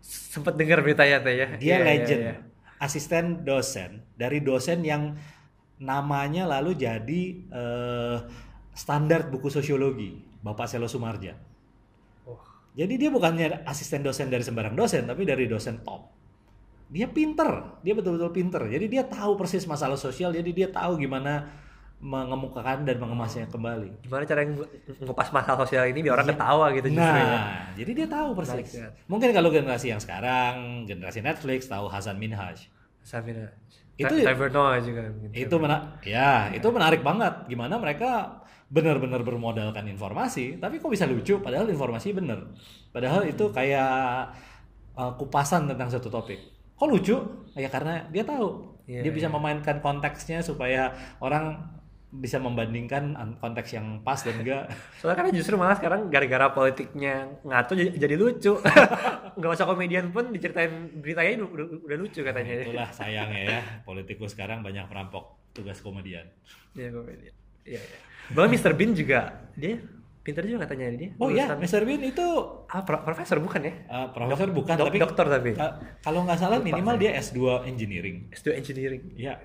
Sempet 0.00 0.56
dengar 0.56 0.80
beritanya 0.80 1.20
teh 1.20 1.34
ya. 1.36 1.46
Dia 1.54 1.60
Iya, 1.60 1.76
iya, 1.76 1.84
legend, 1.86 2.22
iya. 2.24 2.34
asisten 2.80 3.24
dosen 3.44 3.90
dari 4.16 4.40
dosen 4.40 4.80
yang 4.82 5.14
namanya 5.78 6.48
lalu 6.48 6.74
jadi 6.74 7.22
eh, 7.46 8.16
standar 8.72 9.28
buku 9.28 9.48
sosiologi, 9.48 10.18
Bapak 10.40 10.66
Selo 10.66 10.88
Sumarja. 10.88 11.36
Jadi 12.70 12.94
dia 12.96 13.10
bukannya 13.10 13.66
asisten 13.66 14.00
dosen 14.00 14.30
dari 14.30 14.40
sembarang 14.40 14.74
dosen, 14.74 15.04
tapi 15.04 15.26
dari 15.26 15.44
dosen 15.44 15.82
top. 15.82 16.06
Dia 16.90 17.06
pinter, 17.06 17.78
dia 17.82 17.94
betul-betul 17.94 18.30
pinter. 18.30 18.62
Jadi 18.66 18.86
dia 18.86 19.02
tahu 19.02 19.34
persis 19.34 19.62
masalah 19.64 19.94
sosial, 19.94 20.30
jadi 20.30 20.50
dia 20.50 20.68
tahu 20.70 20.98
gimana 20.98 21.46
mengemukakan 22.00 22.88
dan 22.88 22.96
mengemasnya 22.96 23.44
kembali. 23.46 24.00
Gimana 24.00 24.24
cara 24.24 24.40
ngupas 25.04 25.28
masalah 25.30 25.58
sosial 25.62 25.84
ini 25.86 26.00
biar 26.00 26.16
orang 26.16 26.26
Iya. 26.26 26.34
ketawa 26.34 26.66
gitu 26.72 26.86
justru 26.88 27.04
ya. 27.12 27.26
Nah, 27.28 27.46
jadi 27.76 27.90
dia 27.92 28.06
tahu 28.08 28.28
Menarik 28.32 28.38
persis. 28.64 28.70
banget. 28.72 28.92
Mungkin 29.04 29.28
kalau 29.30 29.48
generasi 29.52 29.86
yang 29.92 30.00
sekarang, 30.00 30.54
generasi 30.88 31.20
Netflix 31.20 31.68
tahu 31.68 31.86
Hasan 31.86 32.16
Minhaj. 32.16 32.72
Sabina. 33.04 33.52
Itu- 34.00 34.16
Itu 34.16 34.32
juga. 34.80 35.02
mungkin. 35.12 35.28
Itu 35.36 35.54
mena 35.60 35.76
ya, 36.00 36.48
itu 36.50 36.64
menarik 36.72 37.04
banget. 37.04 37.34
Gimana 37.46 37.76
mereka 37.76 38.40
benar-benar 38.70 39.26
bermodalkan 39.26 39.82
informasi, 39.90 40.62
tapi 40.62 40.78
kok 40.78 40.94
bisa 40.94 41.02
lucu 41.10 41.42
padahal 41.42 41.66
informasi 41.66 42.14
benar. 42.14 42.54
Padahal 42.94 43.26
itu 43.26 43.50
kayak 43.50 44.30
uh, 44.94 45.12
kupasan 45.18 45.66
tentang 45.66 45.90
satu 45.90 46.06
topik. 46.06 46.38
Kok 46.78 46.86
lucu? 46.86 47.18
Ya 47.58 47.66
karena 47.66 48.06
dia 48.14 48.22
tahu. 48.22 48.78
Iya, 48.86 49.06
dia 49.06 49.12
bisa 49.12 49.26
memainkan 49.30 49.82
konteksnya 49.82 50.42
supaya 50.42 50.94
orang 51.22 51.62
bisa 52.10 52.42
membandingkan 52.42 53.14
an- 53.14 53.38
konteks 53.38 53.74
yang 53.74 54.02
pas 54.06 54.18
dan 54.22 54.38
enggak. 54.38 54.70
Soalnya 55.02 55.18
kan 55.18 55.26
justru 55.34 55.54
malah 55.58 55.78
sekarang 55.78 56.10
gara-gara 56.10 56.50
politiknya 56.50 57.42
ngatur 57.42 57.74
jadi, 57.74 57.90
jadi 58.06 58.14
lucu. 58.18 58.54
Nggak 59.38 59.50
usah 59.50 59.66
komedian 59.66 60.10
pun 60.14 60.30
diceritain 60.34 60.90
beritanya 60.98 61.42
udah, 61.46 61.66
udah, 61.86 61.96
lucu 61.98 62.22
katanya. 62.22 62.66
Itulah 62.66 62.90
sayangnya 62.90 63.42
ya, 63.46 63.60
politikus 63.86 64.34
sekarang 64.34 64.62
banyak 64.62 64.86
merampok 64.90 65.38
tugas 65.54 65.78
komedian. 65.82 66.26
Iya 66.74 66.90
komedian. 66.90 67.34
Iya, 67.62 67.82
iya. 67.82 68.09
Bahkan 68.30 68.50
Mr. 68.50 68.72
Bean 68.78 68.92
juga 68.94 69.50
dia 69.58 69.78
pintar 70.20 70.44
juga 70.44 70.68
katanya 70.68 70.92
dia. 70.94 71.10
Oh 71.16 71.32
iya, 71.32 71.56
Mr. 71.56 71.82
Bean 71.82 72.02
itu 72.04 72.26
ah, 72.68 72.82
pro- 72.84 73.02
profesor 73.02 73.40
bukan 73.40 73.60
ya? 73.64 73.72
uh, 73.88 74.06
profesor 74.12 74.48
bukan, 74.52 74.76
Dok- 74.76 74.88
tapi 74.92 74.98
dokter 75.00 75.26
tapi. 75.26 75.50
uh, 75.56 75.72
kalau 76.04 76.22
nggak 76.28 76.38
salah 76.38 76.58
minimal 76.60 76.96
dia 77.00 77.16
S2 77.18 77.66
engineering. 77.66 78.28
S2 78.30 78.54
engineering. 78.54 79.02
Iya, 79.16 79.40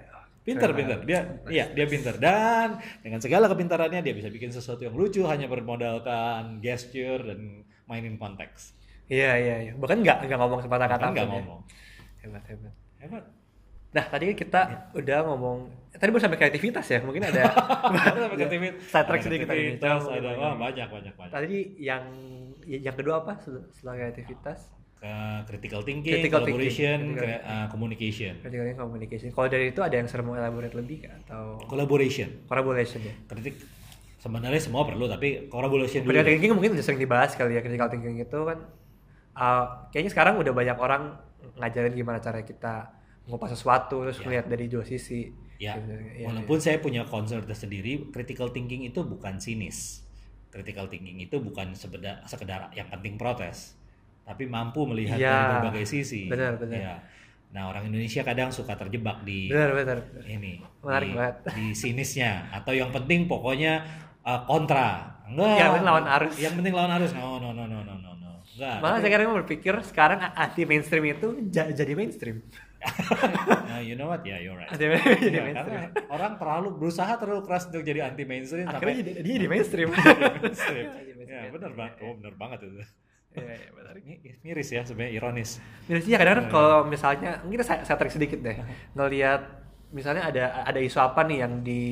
pinter 0.46 0.70
pinter. 0.76 1.00
Dia, 1.08 1.20
iya 1.50 1.66
dia 1.72 1.86
pinter 1.90 2.20
dan 2.22 2.78
dengan 3.02 3.20
segala 3.24 3.50
kepintarannya 3.50 4.04
dia 4.04 4.14
bisa 4.14 4.30
bikin 4.30 4.52
sesuatu 4.54 4.86
yang 4.86 4.94
lucu 4.94 5.26
hanya 5.26 5.50
bermodalkan 5.50 6.60
gesture 6.62 7.24
dan 7.24 7.66
mainin 7.90 8.20
konteks. 8.20 8.76
Iya 9.10 9.32
iya 9.38 9.56
iya. 9.70 9.74
Bahkan 9.80 10.02
nggak 10.06 10.18
nggak 10.30 10.40
ngomong 10.44 10.60
sepatah 10.62 10.88
kata 10.92 11.06
nggak 11.14 11.26
ya. 11.26 11.32
ngomong. 11.40 11.60
Hebat 12.22 12.44
hebat. 12.52 12.74
Hebat. 13.02 13.24
Nah 13.96 14.06
tadi 14.06 14.28
kan 14.28 14.36
kita 14.38 14.62
udah 14.94 15.20
ngomong 15.26 15.58
eh, 15.88 15.98
tadi 15.98 16.10
baru 16.10 16.20
sampai 16.22 16.36
kreativitas 16.38 16.84
ya 16.86 17.00
mungkin 17.00 17.24
ada 17.24 17.48
Sampai 18.12 18.36
kreativit- 18.36 18.78
Side 18.84 19.06
track 19.06 19.22
sedikit 19.22 19.48
tadi. 19.48 19.72
kreativitas, 19.72 20.02
ada 20.06 20.30
ngomong 20.30 20.42
wah, 20.42 20.54
banyak 20.62 20.88
banyak 20.90 21.14
banyak. 21.14 21.32
tadi 21.32 21.58
yang 21.80 22.04
yang 22.62 22.92
kedua 22.94 23.22
apa 23.22 23.40
setelah 23.40 23.96
kreativitas 23.98 24.76
Ke 24.96 25.12
critical 25.46 25.80
thinking, 25.82 26.12
Critical 26.14 26.40
collaboration, 26.42 26.98
thinking. 27.14 27.40
uh, 27.42 27.68
communication, 27.68 28.34
critical 28.42 28.64
communication 28.82 29.28
kalau 29.30 29.48
dari 29.48 29.70
itu 29.70 29.80
ada 29.80 29.92
yang 29.94 30.06
serem 30.06 30.28
elaborate 30.30 30.72
lebih 30.74 31.04
kah? 31.04 31.16
atau 31.22 31.60
collaboration. 31.66 32.28
collaboration 32.44 33.00
ya 33.02 33.14
Kritik 33.26 33.56
sebenarnya 34.18 34.58
semua 34.58 34.84
perlu 34.84 35.06
tapi 35.06 35.48
collaboration 35.48 36.02
dulu. 36.02 36.12
critical 36.12 36.28
thinking 36.30 36.52
mungkin 36.52 36.72
udah 36.74 36.84
sering 36.84 36.98
dibahas 36.98 37.32
kali 37.32 37.54
ya 37.54 37.62
critical 37.62 37.88
thinking 37.88 38.18
itu 38.18 38.40
kan 38.42 38.58
uh, 39.34 39.64
kayaknya 39.90 40.12
sekarang 40.12 40.36
udah 40.36 40.52
banyak 40.52 40.76
orang 40.76 41.16
ngajarin 41.56 41.94
gimana 41.94 42.18
cara 42.18 42.42
kita 42.42 42.90
ngupas 43.26 43.50
sesuatu 43.50 44.02
terus 44.02 44.18
Ya. 44.18 44.24
melihat 44.24 44.46
dari 44.48 44.66
dua 44.66 44.84
sisi 44.84 45.34
Ya, 45.56 45.80
Gitu, 45.80 45.88
ya, 46.20 46.28
walaupun 46.28 46.60
saya 46.60 46.78
punya 46.78 47.04
concern 47.06 47.40
tersendiri, 47.42 48.12
critical 48.12 48.52
thinking 48.52 48.84
itu 48.84 49.00
bukan 49.02 49.40
sinis. 49.40 50.04
Critical 50.50 50.86
thinking 50.86 51.16
itu 51.18 51.40
bukan 51.40 51.72
sebeda, 51.72 52.20
sekedar 52.24 52.68
yang 52.72 52.88
penting 52.88 53.16
protes, 53.16 53.72
tapi 54.22 54.44
mampu 54.46 54.84
melihat 54.84 55.16
Iya, 55.16 55.32
dari 55.32 55.52
berbagai 55.62 55.86
sisi. 55.86 56.28
benar, 56.28 56.56
benar. 56.56 56.76
Ya. 56.76 56.96
Nah, 57.50 57.70
orang 57.70 57.88
Indonesia 57.88 58.20
kadang 58.22 58.52
suka 58.52 58.76
terjebak 58.76 59.24
di 59.24 59.48
benar 59.48 59.72
benar 59.74 59.98
ini, 60.26 60.60
Menarik 60.82 61.08
di, 61.08 61.16
banget. 61.16 61.36
di 61.56 61.66
sinisnya 61.72 62.52
atau 62.52 62.72
yang 62.72 62.92
penting 62.92 63.24
pokoknya 63.26 63.80
uh, 64.22 64.44
kontra. 64.44 65.24
Enggak. 65.26 65.56
Yang 65.56 65.70
penting 65.72 65.88
lawan 65.88 66.06
arus. 66.12 66.34
Yang 66.36 66.54
penting 66.54 66.74
lawan 66.76 66.92
arus. 66.94 67.12
No, 67.12 67.40
no, 67.40 67.50
no, 67.50 67.64
no, 67.64 67.80
no, 67.80 67.96
no. 67.96 68.12
Enggak. 68.52 68.76
malah 68.78 68.92
tapi- 68.94 69.02
saya 69.02 69.12
kadang 69.14 69.36
berpikir 69.38 69.74
sekarang 69.82 70.20
anti 70.22 70.64
mainstream 70.64 71.06
itu 71.06 71.28
ja- 71.48 71.72
jadi 71.72 71.92
mainstream 71.92 72.44
nah, 73.70 73.80
you 73.82 73.96
know 73.98 74.08
what? 74.10 74.22
Ya, 74.22 74.38
you're 74.40 74.56
right. 74.56 74.70
anti 74.70 74.86
mainstream. 74.86 75.20
Jadi 75.22 75.38
Ya, 75.38 75.44
mainstream 75.44 75.82
orang 76.12 76.32
terlalu 76.38 76.68
berusaha 76.78 77.14
terlalu 77.18 77.42
keras 77.46 77.64
untuk 77.70 77.84
jadi 77.84 78.00
anti 78.08 78.24
mainstream 78.24 78.66
akhirnya 78.70 78.96
jadi 79.02 79.12
dia 79.22 79.36
jadi 79.42 79.48
mainstream. 79.50 79.90
Mainstream. 80.44 80.88
Jadi 80.94 81.12
mainstream. 81.18 81.46
ya 81.46 81.52
benar 81.52 81.72
banget. 81.74 81.94
oh 82.06 82.14
benar 82.18 82.34
banget 82.38 82.60
itu. 82.66 82.84
Iya, 83.36 83.44
iya, 83.44 83.70
ini 84.06 84.16
miris 84.44 84.70
ya 84.72 84.82
sebenarnya 84.86 85.12
ironis. 85.18 85.50
Misalnya 85.90 86.08
ya 86.08 86.18
kadang-kadang 86.22 86.48
kalau 86.52 86.80
misalnya 86.88 87.32
mungkin 87.44 87.60
saya, 87.66 87.82
saya 87.84 87.98
tarik 88.00 88.14
sedikit 88.14 88.40
deh. 88.40 88.58
Ngelihat 88.96 89.42
misalnya 89.96 90.28
ada 90.28 90.66
ada 90.68 90.80
isu 90.80 91.00
apa 91.00 91.24
nih 91.24 91.38
yang 91.46 91.64
di 91.64 91.84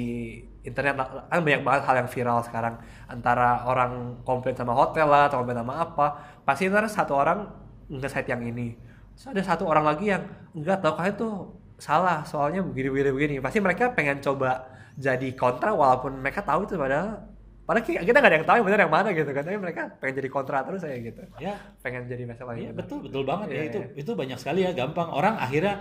internet 0.64 0.96
kan 1.30 1.40
banyak 1.44 1.62
banget 1.64 1.82
hal 1.88 1.96
yang 2.06 2.10
viral 2.10 2.40
sekarang. 2.46 2.80
Antara 3.10 3.68
orang 3.68 4.24
komplain 4.24 4.56
sama 4.56 4.72
hotel 4.76 5.08
lah 5.10 5.28
atau 5.28 5.44
komplain 5.44 5.60
sama 5.60 5.74
apa. 5.84 6.08
Pasti 6.48 6.72
ntar 6.72 6.88
satu 6.88 7.14
orang 7.18 7.48
nge-site 7.92 8.32
yang 8.32 8.44
ini 8.44 8.93
terus 9.14 9.28
ada 9.30 9.42
satu 9.46 9.64
orang 9.66 9.86
lagi 9.86 10.10
yang 10.10 10.24
enggak 10.52 10.82
tahu 10.82 10.94
kalian 10.94 11.16
tuh 11.16 11.34
salah 11.78 12.22
soalnya 12.24 12.62
begini 12.62 12.90
begini 12.90 13.10
begini 13.12 13.34
pasti 13.40 13.60
mereka 13.60 13.92
pengen 13.92 14.20
coba 14.20 14.66
jadi 14.96 15.30
kontra 15.34 15.74
walaupun 15.74 16.18
mereka 16.18 16.42
tahu 16.42 16.66
itu 16.66 16.78
padahal 16.78 17.18
padahal 17.64 17.84
kita 17.86 18.14
nggak 18.14 18.30
ada 18.30 18.38
yang 18.38 18.48
tahu 18.48 18.56
yang 18.62 18.68
benar 18.68 18.80
yang 18.86 18.94
mana 18.94 19.10
gitu 19.12 19.30
kan 19.32 19.42
tapi 19.42 19.58
mereka 19.58 19.82
pengen 19.98 20.16
jadi 20.20 20.30
kontra 20.30 20.62
terus 20.62 20.84
saya 20.84 21.00
gitu 21.00 21.22
ya 21.38 21.54
pengen 21.80 22.06
jadi 22.06 22.24
masalah 22.26 22.54
benar. 22.54 22.76
betul 22.76 22.98
betul 23.02 23.24
banget 23.24 23.48
ya 23.48 23.56
Iya, 23.56 23.64
itu 23.72 23.80
iya. 23.80 23.88
itu 24.00 24.12
banyak 24.14 24.38
sekali 24.38 24.60
ya 24.64 24.72
gampang 24.72 25.10
orang 25.10 25.36
akhirnya 25.38 25.80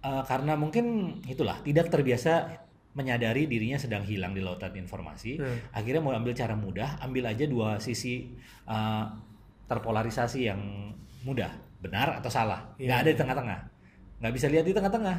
eh, 0.00 0.22
karena 0.24 0.52
mungkin 0.54 0.84
itulah 1.26 1.58
tidak 1.60 1.90
terbiasa 1.90 2.32
menyadari 2.94 3.46
dirinya 3.46 3.78
sedang 3.78 4.02
hilang 4.02 4.32
di 4.32 4.40
lautan 4.40 4.74
informasi 4.74 5.38
Hmm. 5.38 5.58
akhirnya 5.70 6.00
mau 6.00 6.14
ambil 6.14 6.32
cara 6.34 6.54
mudah 6.54 6.98
ambil 7.02 7.26
aja 7.26 7.44
dua 7.44 7.78
sisi 7.78 8.32
eh, 8.64 9.04
terpolarisasi 9.66 10.40
yang 10.48 10.60
mudah 11.22 11.50
benar 11.78 12.18
atau 12.18 12.26
salah 12.28 12.60
Iya. 12.76 12.86
nggak 12.86 12.98
ada 12.98 13.08
di 13.08 13.18
tengah-tengah 13.18 13.58
nggak 14.18 14.32
bisa 14.34 14.46
lihat 14.48 14.64
di 14.66 14.74
tengah-tengah 14.74 15.16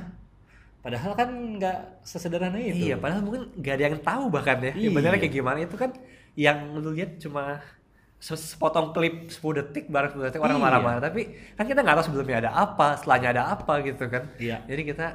padahal 0.80 1.12
kan 1.14 1.30
nggak 1.56 1.78
sesederhana 2.02 2.56
itu 2.58 2.88
Iya, 2.88 2.96
padahal 2.96 3.20
mungkin 3.20 3.52
gak 3.58 3.76
ada 3.76 3.84
yang 3.86 3.98
tahu 4.00 4.24
bahkan 4.30 4.58
ya. 4.62 4.72
Iya. 4.72 4.90
Benernya 4.90 5.20
kayak 5.20 5.34
gimana 5.34 5.60
itu 5.60 5.76
kan 5.76 5.92
yang 6.36 6.58
lu 6.74 6.92
lihat 6.92 7.20
cuma 7.20 7.60
se- 8.16 8.40
sepotong 8.40 8.92
klip 8.92 9.28
10 9.28 9.40
detik 9.60 9.88
bareng 9.88 10.12
10 10.14 10.28
detik 10.28 10.40
orang 10.40 10.56
Iya. 10.56 10.64
marah-marah 10.64 11.02
tapi 11.02 11.22
kan 11.54 11.64
kita 11.64 11.80
nggak 11.80 11.96
tahu 11.96 12.06
sebelumnya 12.08 12.38
ada 12.40 12.52
apa 12.54 12.96
setelahnya 12.96 13.30
ada 13.30 13.44
apa 13.52 13.74
gitu 13.82 14.08
kan 14.08 14.24
Iya. 14.36 14.64
jadi 14.66 14.82
kita 14.86 15.08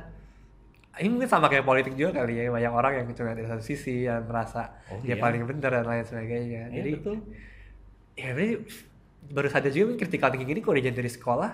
ini 0.95 1.09
mungkin 1.11 1.27
sama 1.27 1.49
kayak 1.49 1.65
politik 1.65 1.93
juga 1.93 2.23
kali 2.23 2.39
ya 2.39 2.49
banyak 2.49 2.71
orang 2.71 2.93
yang 2.95 3.07
cuma 3.11 3.33
dari 3.33 3.45
satu 3.45 3.61
sisi 3.61 4.05
yang 4.05 4.21
merasa 4.23 4.69
Oh, 4.89 5.01
dia 5.01 5.17
iya. 5.17 5.19
paling 5.19 5.43
benar 5.43 5.73
dan 5.73 5.85
lain 5.85 6.05
sebagainya 6.05 6.63
Iya, 6.69 6.75
jadi 6.75 6.91
betul 6.95 7.17
ya 8.15 8.29
berarti 8.31 8.49
baru 9.31 9.49
sadar 9.49 9.71
juga 9.71 9.97
critical 9.97 10.29
thinking 10.33 10.51
ini 10.53 10.61
kalau 10.61 10.75
diajarin 10.77 10.99
dari 10.99 11.09
sekolah 11.09 11.51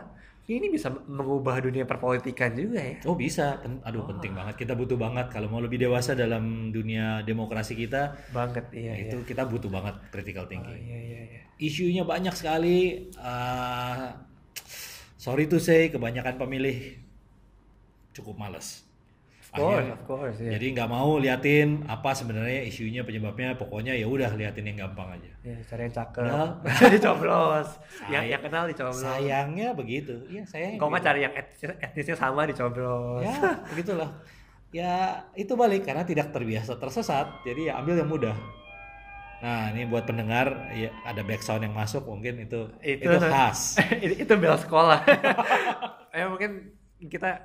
ini 0.50 0.66
bisa 0.66 0.90
mengubah 0.90 1.62
dunia 1.62 1.86
perpolitikan 1.86 2.50
juga 2.58 2.82
ya 2.82 2.98
Oh 3.06 3.14
bisa, 3.14 3.62
aduh 3.86 4.02
penting 4.02 4.34
banget. 4.34 4.58
Kita 4.58 4.74
butuh 4.74 4.98
banget 4.98 5.30
kalau 5.30 5.46
mau 5.46 5.62
lebih 5.62 5.78
dewasa 5.78 6.18
dalam 6.18 6.74
dunia 6.74 7.22
demokrasi 7.22 7.78
kita, 7.78 8.18
banget 8.34 8.66
iya 8.74 8.98
itu 8.98 9.22
iya. 9.22 9.26
kita 9.30 9.46
butuh 9.46 9.70
banget 9.70 9.94
critical 10.10 10.44
Oh, 10.46 10.50
thinking. 10.50 10.74
iya 10.82 10.98
iya 10.98 11.20
iya 11.30 11.40
Isunya 11.54 12.02
banyak 12.02 12.34
sekali. 12.34 13.06
uh, 13.14 14.10
sorry 15.14 15.46
to 15.46 15.62
say, 15.62 15.86
kebanyakan 15.86 16.34
pemilih 16.34 16.98
cukup 18.10 18.34
males. 18.34 18.82
Course, 19.50 19.82
Akhirnya- 19.82 19.98
of 19.98 20.02
course, 20.06 20.36
iya. 20.38 20.50
Jadi 20.54 20.66
nggak 20.72 20.88
mau 20.88 21.18
liatin 21.18 21.82
apa 21.84 22.14
sebenarnya 22.14 22.62
isunya 22.62 23.02
penyebabnya. 23.02 23.58
Pokoknya 23.58 23.92
ya 23.92 24.06
udah 24.06 24.30
liatin 24.32 24.62
yang 24.62 24.86
gampang 24.86 25.18
aja. 25.18 25.30
Ya, 25.42 25.58
cari 25.66 25.90
yang 25.90 25.94
cakep. 25.94 26.22
Nah. 26.22 26.50
dicoblos. 26.94 27.68
yang, 28.06 28.24
yang 28.24 28.38
kenal 28.38 28.70
dicoblos. 28.70 29.02
Sayangnya 29.02 29.74
begitu. 29.74 30.22
Iya 30.30 30.46
saya. 30.46 30.78
Kau 30.78 30.86
mah 30.86 31.02
cari 31.02 31.26
yang 31.26 31.34
etnis, 31.34 31.66
etnisnya 31.66 32.14
sama 32.14 32.46
dicoblos. 32.46 33.26
ya 33.26 33.58
begitulah 33.66 34.10
ya 34.70 35.26
itu 35.34 35.50
balik 35.58 35.82
karena 35.82 36.06
tidak 36.06 36.30
terbiasa 36.30 36.78
tersesat 36.78 37.42
jadi 37.42 37.74
ya 37.74 37.82
ambil 37.82 37.98
yang 37.98 38.06
mudah 38.06 38.36
Nah, 39.40 39.72
ini 39.72 39.88
buat 39.88 40.04
pendengar 40.04 40.68
ya 40.70 40.92
ada 41.00 41.24
background 41.24 41.64
yang 41.64 41.72
masuk 41.72 42.04
mungkin 42.04 42.44
itu 42.44 42.68
itu, 42.84 43.08
Itu- 43.08 43.24
khas. 43.24 43.80
itu, 43.98 44.14
itu 44.28 44.32
bel 44.36 44.52
sekolah 44.54 45.00
ya 46.12 46.28
mungkin 46.32 46.76
kita 47.00 47.40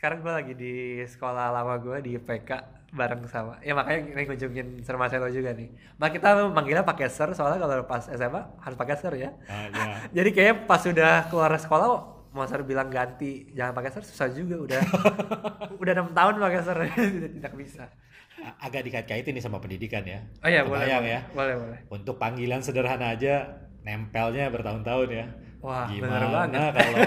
sekarang 0.00 0.18
gue 0.18 0.32
lagi 0.32 0.52
di 0.54 0.74
sekolah 1.04 1.52
lama 1.52 1.76
gue 1.76 1.96
di 2.00 2.16
PK 2.16 2.50
bareng 2.90 3.22
sama 3.28 3.60
ya 3.60 3.70
makanya 3.70 4.16
ini 4.16 4.24
kunjungin 4.24 4.68
Sir 4.80 4.96
Marcelo 4.96 5.28
juga 5.28 5.52
nih 5.52 5.68
nah 5.94 6.08
kita 6.08 6.48
manggilnya 6.48 6.82
pakai 6.82 7.06
Sir 7.06 7.30
soalnya 7.30 7.60
kalau 7.60 7.84
pas 7.84 8.02
SMA 8.02 8.40
harus 8.58 8.74
pakai 8.74 8.96
Sir 8.96 9.12
ya 9.14 9.30
Ah, 9.44 9.68
ya. 9.68 9.92
jadi 10.16 10.28
kayaknya 10.32 10.56
pas 10.64 10.80
sudah 10.80 11.28
keluar 11.28 11.52
sekolah 11.54 11.86
mau 12.30 12.42
Sir 12.44 12.64
bilang 12.64 12.88
ganti 12.88 13.52
jangan 13.52 13.76
pakai 13.76 13.90
Sir 13.92 14.02
susah 14.02 14.26
juga 14.30 14.56
udah 14.58 14.80
udah 15.84 15.92
enam 15.92 16.10
tahun 16.10 16.34
pakai 16.40 16.60
Sir 16.64 16.76
tidak 16.80 17.30
tidak 17.36 17.54
bisa 17.54 17.84
Agak 18.56 18.88
dikait-kaitin 18.88 19.36
nih 19.36 19.44
sama 19.44 19.60
pendidikan 19.60 20.00
ya. 20.00 20.24
oh 20.40 20.48
iya 20.48 20.64
boleh 20.64 20.80
Kebayang 20.80 21.04
boleh, 21.04 21.12
ya. 21.12 21.20
boleh 21.36 21.54
boleh 21.60 21.78
Untuk 21.92 22.16
panggilan 22.16 22.64
sederhana 22.64 23.12
aja 23.12 23.52
nempelnya 23.84 24.48
bertahun-tahun 24.48 25.08
ya. 25.12 25.26
Wah, 25.60 25.84
bener 25.84 26.08
Gimana 26.08 26.26
banget. 26.48 26.72
kalau 26.72 27.04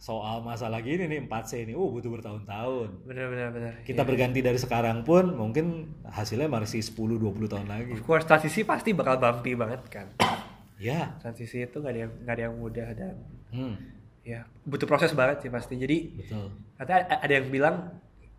soal 0.00 0.40
masalah 0.40 0.80
gini 0.80 1.04
nih 1.04 1.28
4C 1.28 1.68
ini, 1.68 1.76
oh 1.76 1.92
butuh 1.92 2.08
bertahun-tahun. 2.08 3.04
bener 3.04 3.28
bener 3.28 3.48
bener 3.52 3.72
Kita 3.84 4.00
berganti 4.00 4.40
dari 4.40 4.56
sekarang 4.56 5.04
pun 5.04 5.36
mungkin 5.36 5.92
hasilnya 6.08 6.48
masih 6.48 6.80
10 6.80 7.20
20 7.20 7.52
tahun 7.52 7.68
lagi. 7.68 7.92
of 7.92 8.02
course 8.08 8.24
transisi 8.24 8.64
pasti 8.64 8.96
bakal 8.96 9.20
bumpy 9.20 9.52
banget 9.54 9.84
kan. 9.92 10.08
Ya. 10.80 11.12
transisi 11.20 11.60
itu 11.60 11.76
nggak 11.76 11.92
ada 11.92 12.00
yang 12.08 12.12
nggak 12.24 12.34
ada 12.40 12.42
yang 12.48 12.54
mudah 12.56 12.88
dan 12.96 13.14
Hmm, 13.52 13.76
ya 14.24 14.48
butuh 14.64 14.88
proses 14.88 15.12
banget 15.12 15.44
sih 15.44 15.52
pasti. 15.52 15.76
Jadi 15.76 16.16
betul. 16.16 16.48
katanya 16.80 17.20
ada 17.20 17.32
yang 17.36 17.46
bilang 17.52 17.76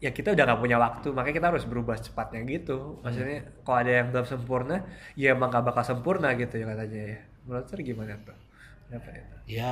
ya 0.01 0.09
kita 0.09 0.33
udah 0.33 0.49
nggak 0.49 0.57
punya 0.65 0.81
waktu 0.81 1.13
makanya 1.13 1.35
kita 1.37 1.47
harus 1.53 1.65
berubah 1.69 2.01
cepatnya 2.01 2.41
gitu. 2.49 2.97
Maksudnya 3.05 3.45
kalau 3.61 3.77
ada 3.85 3.91
yang 3.93 4.07
belum 4.09 4.25
sempurna 4.25 4.81
ya 5.13 5.37
emang 5.37 5.53
gak 5.53 5.69
bakal 5.69 5.85
sempurna 5.85 6.33
gitu 6.33 6.57
ya 6.57 6.65
katanya 6.65 7.01
ya. 7.13 7.19
Menurut 7.45 7.65
Sir 7.69 7.79
gimana 7.85 8.17
tuh? 8.25 8.33
Kenapa 8.89 9.09
itu 9.13 9.35
Ya 9.45 9.71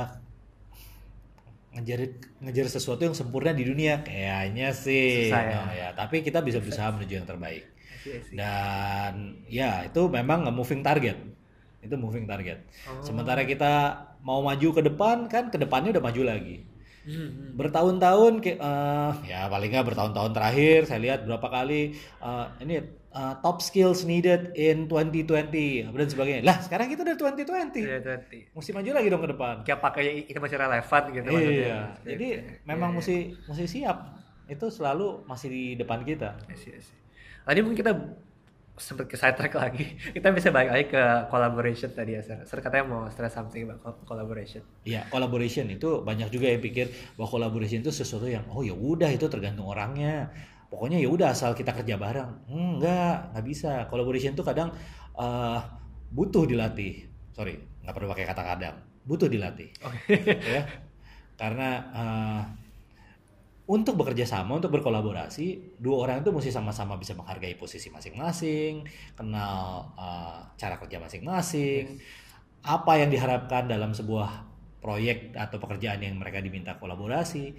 ngejar 1.70 2.00
ngejar 2.42 2.66
sesuatu 2.66 3.06
yang 3.06 3.14
sempurna 3.14 3.54
di 3.54 3.62
dunia 3.62 4.02
kayaknya 4.02 4.74
sih. 4.74 5.30
Susah 5.30 5.42
ya. 5.42 5.54
Nah, 5.54 5.72
ya, 5.74 5.88
tapi 5.94 6.22
kita 6.26 6.42
bisa 6.42 6.58
berusaha 6.58 6.90
menuju 6.90 7.14
yang 7.22 7.28
terbaik. 7.28 7.64
Dan 8.32 9.38
ya 9.46 9.86
itu 9.86 10.02
memang 10.10 10.48
moving 10.50 10.82
target. 10.82 11.16
Itu 11.80 11.94
moving 11.96 12.26
target. 12.26 12.66
Oh. 12.88 13.00
Sementara 13.04 13.44
kita 13.46 14.06
mau 14.20 14.44
maju 14.44 14.68
ke 14.76 14.82
depan 14.84 15.30
kan 15.30 15.48
ke 15.48 15.56
depannya 15.56 15.96
udah 15.96 16.04
maju 16.04 16.22
lagi. 16.26 16.56
Hmm, 17.00 17.56
Bertahun-tahun 17.56 18.44
kayak 18.44 18.58
eh, 18.60 19.12
ya 19.32 19.48
paling 19.48 19.72
nggak 19.72 19.86
bertahun-tahun 19.88 20.32
terakhir 20.36 20.84
saya 20.84 21.00
lihat 21.00 21.24
berapa 21.24 21.48
kali 21.48 21.96
eh, 21.96 22.46
ini 22.60 22.99
eh, 23.10 23.34
top 23.42 23.58
skills 23.58 24.06
needed 24.06 24.54
in 24.54 24.86
2020 24.86 25.90
dan 25.90 26.08
sebagainya. 26.08 26.42
Lah, 26.46 26.58
sekarang 26.62 26.86
kita 26.90 27.02
udah 27.02 27.16
2020. 27.18 27.82
Iya, 27.82 27.98
nanti. 28.02 28.38
Mesti 28.50 28.70
maju 28.70 28.90
lagi 28.94 29.08
dong 29.10 29.22
ke 29.22 29.30
depan. 29.34 29.54
Kayak 29.66 29.80
pakai 29.82 30.04
itu 30.26 30.38
masih 30.38 30.56
relevan 30.58 31.02
gitu 31.10 31.26
maksudnya. 31.26 31.66
Iya. 31.66 31.78
Jadi 32.06 32.28
memang 32.66 32.90
mesti 32.94 33.16
mesti 33.46 33.64
siap. 33.66 33.98
Itu 34.50 34.66
selalu 34.70 35.26
masih 35.30 35.48
di 35.50 35.64
depan 35.78 36.02
kita. 36.02 36.38
Iya 36.50 36.78
iya. 36.78 36.82
Tadi 37.46 37.58
mungkin 37.62 37.78
kita 37.78 37.92
sempat 38.80 39.06
ke 39.06 39.16
sidetrack 39.20 39.52
lagi. 39.52 39.84
Kita 40.16 40.32
bisa 40.32 40.48
balik 40.48 40.72
lagi 40.72 40.86
ke 40.88 41.04
collaboration 41.28 41.92
tadi 41.92 42.16
ya, 42.16 42.24
Sir. 42.24 42.48
Sir 42.48 42.64
katanya 42.64 42.88
mau 42.88 43.02
stress 43.12 43.36
something 43.36 43.68
about 43.68 43.84
co- 43.84 44.00
collaboration. 44.08 44.64
Iya, 44.88 45.04
collaboration 45.12 45.68
itu 45.68 46.00
banyak 46.00 46.32
juga 46.32 46.48
yang 46.48 46.64
pikir 46.64 46.88
bahwa 47.20 47.28
collaboration 47.28 47.84
itu 47.84 47.92
sesuatu 47.92 48.26
yang 48.26 48.48
oh 48.48 48.64
ya 48.64 48.72
udah 48.72 49.12
itu 49.12 49.28
tergantung 49.28 49.68
orangnya. 49.68 50.32
Pokoknya 50.70 51.02
ya 51.02 51.10
udah 51.10 51.34
asal 51.34 51.52
kita 51.58 51.74
kerja 51.74 51.98
bareng. 51.98 52.46
Hmm, 52.46 52.78
enggak, 52.78 53.34
nggak 53.34 53.44
bisa. 53.44 53.72
Collaboration 53.90 54.38
itu 54.38 54.46
kadang 54.46 54.70
eh, 55.18 55.58
butuh 56.14 56.46
dilatih. 56.46 57.10
Sorry, 57.34 57.58
nggak 57.82 57.94
perlu 57.94 58.08
pakai 58.14 58.26
kata 58.30 58.42
kadang. 58.46 58.76
Butuh 59.02 59.26
dilatih. 59.26 59.74
ya. 60.54 60.62
Karena 61.34 61.68
eh, 61.90 62.42
untuk 63.70 63.98
bekerja 64.02 64.26
sama, 64.26 64.58
untuk 64.58 64.74
berkolaborasi, 64.74 65.78
dua 65.78 66.06
orang 66.06 66.26
itu 66.26 66.34
mesti 66.34 66.50
sama-sama 66.50 66.98
bisa 66.98 67.14
menghargai 67.14 67.54
posisi 67.54 67.90
masing-masing, 67.90 68.86
kenal 69.18 69.90
eh, 69.98 70.38
cara 70.54 70.78
kerja 70.78 70.98
masing-masing, 71.02 71.98
apa 72.62 72.92
yang 72.98 73.10
diharapkan 73.10 73.66
dalam 73.70 73.90
sebuah 73.90 74.46
proyek 74.82 75.36
atau 75.36 75.60
pekerjaan 75.60 76.00
yang 76.00 76.16
mereka 76.16 76.40
diminta 76.40 76.76
kolaborasi, 76.78 77.52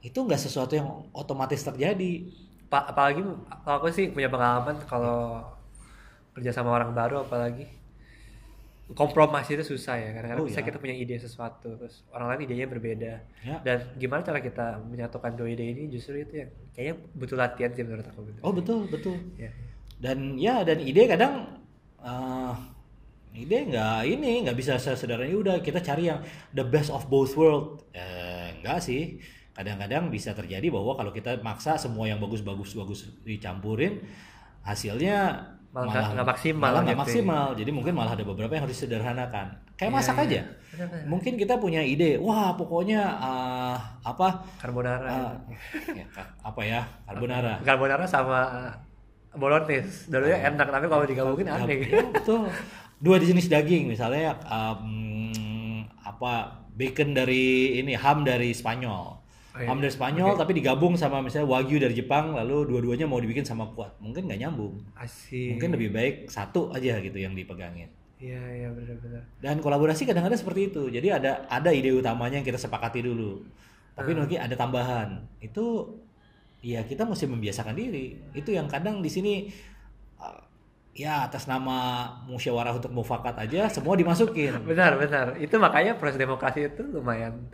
itu 0.00 0.18
nggak 0.18 0.40
sesuatu 0.40 0.72
yang 0.78 0.88
otomatis 1.12 1.60
terjadi. 1.60 2.24
Pa- 2.70 2.86
apalagi 2.86 3.20
kalau 3.66 3.76
aku 3.82 3.90
sih 3.90 4.06
punya 4.14 4.30
pengalaman 4.30 4.78
kalau 4.86 5.42
kerja 6.38 6.54
sama 6.54 6.70
orang 6.78 6.94
baru 6.94 7.26
apalagi 7.26 7.66
kompromi 8.90 9.38
itu 9.46 9.62
susah 9.62 9.94
ya 10.02 10.10
karena 10.18 10.34
Oh, 10.34 10.46
bisa 10.46 10.58
iya. 10.62 10.66
kita 10.66 10.82
punya 10.82 10.94
ide 10.98 11.14
sesuatu 11.14 11.78
terus 11.78 12.02
orang 12.10 12.34
lain 12.34 12.40
idenya 12.50 12.66
berbeda 12.66 13.12
Ya. 13.46 13.56
dan 13.62 13.86
gimana 13.94 14.26
cara 14.26 14.42
kita 14.42 14.82
menyatukan 14.82 15.38
dua 15.38 15.46
ide 15.46 15.62
ini 15.62 15.86
justru 15.86 16.18
itu 16.18 16.42
yang 16.42 16.50
kayaknya 16.74 16.94
butuh 17.14 17.38
latihan 17.38 17.70
sih 17.70 17.86
menurut 17.86 18.06
aku 18.10 18.26
Oh 18.42 18.50
betul 18.50 18.90
betul. 18.90 19.14
ya. 19.38 19.50
Dan 20.00 20.34
ya 20.34 20.66
dan 20.66 20.82
ide 20.82 21.06
kadang 21.06 21.62
eh, 22.02 22.54
ide 23.30 23.58
nggak 23.70 24.10
ini 24.10 24.42
nggak 24.42 24.58
bisa 24.58 24.74
sesederhana 24.74 25.30
"Ya 25.30 25.38
udah 25.38 25.56
kita 25.62 25.78
cari 25.78 26.10
yang 26.10 26.18
the 26.50 26.66
best 26.66 26.90
of 26.90 27.06
both 27.06 27.30
world. 27.38 27.86
Eh, 27.94 28.58
enggak 28.58 28.82
sih. 28.82 29.22
Kadang-kadang 29.50 30.08
bisa 30.08 30.30
terjadi 30.30 30.66
bahwa 30.68 30.94
kalau 30.94 31.10
kita 31.10 31.38
maksa 31.40 31.74
semua 31.74 32.06
yang 32.06 32.18
bagus-bagus 32.18 32.72
bagus 32.72 33.00
dicampurin 33.22 33.98
hasilnya 34.62 35.46
Malah 35.70 35.86
nggak- 35.86 36.10
nggak 36.12 36.28
maksimal 36.28 36.66
malah 36.66 36.80
nggak 36.82 36.98
gitu. 36.98 37.04
maksimal. 37.06 37.46
Jadi 37.54 37.70
mungkin 37.70 37.92
malah 37.94 38.12
ada 38.12 38.24
beberapa 38.24 38.50
yang 38.50 38.66
harus 38.66 38.74
disederhanakan. 38.74 39.46
Kayak 39.78 39.90
Iya, 39.90 39.96
masak 39.96 40.16
iya. 40.16 40.24
aja. 40.26 40.40
Mungkin 41.06 41.32
kita 41.36 41.54
punya 41.56 41.78
ide, 41.78 42.18
wah 42.18 42.52
pokoknya 42.52 43.00
eh, 43.00 43.76
apa 44.02 44.26
carbonara 44.58 45.30
eh, 45.46 45.94
ya, 45.94 46.06
ka- 46.10 46.34
apa 46.42 46.60
ya 46.62 46.82
carbonara. 47.04 47.54
carbonara 47.66 48.02
sama 48.02 48.40
bolognese 49.30 50.10
dulunya 50.10 50.42
enak 50.44 50.66
tapi 50.66 50.86
kalau 50.86 51.06
digabungin 51.06 51.46
Ya, 51.46 51.54
aneh 51.56 51.86
ya, 51.86 52.02
betul. 52.04 52.50
Dua 52.98 53.16
jenis 53.16 53.46
daging 53.46 53.86
misalnya 53.86 54.34
um, 54.42 55.78
apa 55.96 56.50
bacon 56.74 57.14
dari 57.14 57.78
ini 57.78 57.94
ham 57.94 58.26
dari 58.26 58.50
Spanyol. 58.50 59.19
Oh, 59.50 59.58
iya. 59.58 59.66
Ham 59.66 59.82
dari 59.82 59.90
Spanyol 59.90 60.38
tapi 60.38 60.54
digabung 60.54 60.94
sama 60.94 61.18
misalnya 61.18 61.50
wagyu 61.50 61.82
dari 61.82 61.90
Jepang 61.90 62.38
lalu 62.38 62.70
dua-duanya 62.70 63.10
mau 63.10 63.18
dibikin 63.18 63.42
sama 63.42 63.66
kuat. 63.74 63.98
Mungkin 63.98 64.30
nggak 64.30 64.40
nyambung. 64.46 64.78
asik 64.94 65.58
Mungkin 65.58 65.74
lebih 65.74 65.90
baik 65.90 66.14
satu 66.30 66.70
aja 66.70 67.02
gitu 67.02 67.18
yang 67.18 67.34
dipegangin. 67.34 67.90
iya 68.20 68.36
iya 68.52 68.68
benar-benar 68.68 69.24
Dan 69.40 69.58
kolaborasi 69.58 70.06
kadang-kadang 70.06 70.38
seperti 70.38 70.70
itu. 70.70 70.86
Jadi 70.86 71.08
ada 71.10 71.48
ada 71.48 71.70
ide 71.72 71.90
utamanya 71.90 72.38
yang 72.38 72.46
kita 72.46 72.60
sepakati 72.60 73.02
dulu. 73.02 73.42
Tapi 73.98 74.14
Hmm. 74.14 74.22
mungkin 74.22 74.38
ada 74.38 74.54
tambahan. 74.54 75.08
Itu 75.42 75.98
ya 76.62 76.86
kita 76.86 77.02
mesti 77.02 77.26
membiasakan 77.26 77.74
diri. 77.74 78.20
Itu 78.30 78.52
yang 78.52 78.70
kadang 78.70 79.02
di 79.02 79.10
sini 79.10 79.48
uh, 80.20 80.38
ya 80.92 81.26
atas 81.26 81.48
nama 81.48 82.06
musyawarah 82.28 82.78
untuk 82.78 82.92
mufakat 82.94 83.34
aja 83.40 83.66
semua 83.66 83.98
dimasukin. 83.98 84.62
benar 84.70 84.94
benar 84.94 85.34
itu 85.40 85.56
makanya 85.58 85.98
proses 85.98 86.20
demokrasi 86.20 86.70
itu 86.70 86.86
lumayan 86.86 87.50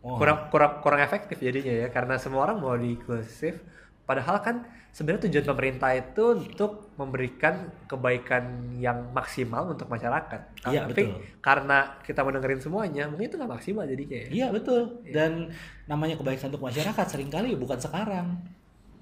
Oh. 0.00 0.16
kurang 0.16 0.48
kurang 0.48 0.72
kurang 0.80 1.00
efektif 1.00 1.36
jadinya 1.36 1.76
ya 1.76 1.88
karena 1.88 2.16
semua 2.16 2.44
orang 2.44 2.56
mau 2.56 2.72
diinklusif 2.72 3.60
padahal 4.02 4.40
kan 4.40 4.56
sebenarnya 4.90 5.28
tujuan 5.28 5.44
pemerintah 5.46 5.92
itu 5.92 6.24
untuk 6.40 6.88
memberikan 6.96 7.54
kebaikan 7.84 8.42
yang 8.74 9.12
maksimal 9.12 9.68
untuk 9.68 9.86
masyarakat 9.86 10.40
Iya, 10.64 10.88
tapi 10.88 11.04
betul. 11.04 11.20
karena 11.38 11.78
kita 12.00 12.20
mendengarin 12.20 12.58
semuanya 12.58 13.06
mungkin 13.06 13.28
itu 13.28 13.36
nggak 13.36 13.52
maksimal 13.52 13.84
jadinya 13.84 14.16
ya 14.18 14.28
Iya 14.30 14.46
betul. 14.50 14.80
Dan 15.06 15.52
namanya 15.84 16.16
kebaikan 16.16 16.48
untuk 16.48 16.64
masyarakat 16.64 17.06
sering 17.06 17.28
kali 17.28 17.52
bukan 17.54 17.76
sekarang. 17.76 18.40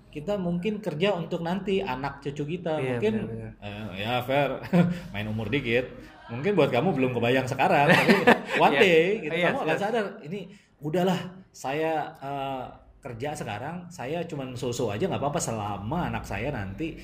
Kita 0.08 0.34
mungkin 0.34 0.80
kerja 0.80 1.14
untuk 1.14 1.40
nanti 1.40 1.78
anak 1.78 2.20
cucu 2.20 2.58
kita. 2.58 2.74
Iya, 2.74 2.84
mungkin 2.90 3.14
benar-benar. 3.22 3.52
eh, 3.60 3.84
ya 3.98 4.14
fair 4.20 4.50
main 5.12 5.26
umur 5.26 5.46
dikit. 5.46 5.88
Mungkin 6.26 6.52
buat 6.52 6.68
kamu 6.68 6.92
belum 6.92 7.10
kebayang 7.12 7.44
sekarang, 7.44 7.88
tapi 7.96 8.12
one 8.58 8.72
Iya. 8.74 8.80
day 8.82 9.04
gitu 9.22 9.32
Iya, 9.32 9.46
kamu 9.48 9.58
akan 9.62 9.76
sadar 9.78 10.06
ini 10.20 10.40
udahlah 10.78 11.18
saya 11.50 12.14
eh, 12.18 12.64
kerja 12.98 13.34
sekarang, 13.34 13.86
saya 13.88 14.22
cuman 14.26 14.54
so-so 14.58 14.90
aja 14.90 15.06
nggak 15.06 15.22
apa-apa 15.22 15.40
selama 15.40 16.10
anak 16.10 16.26
saya 16.26 16.50
nanti 16.50 16.98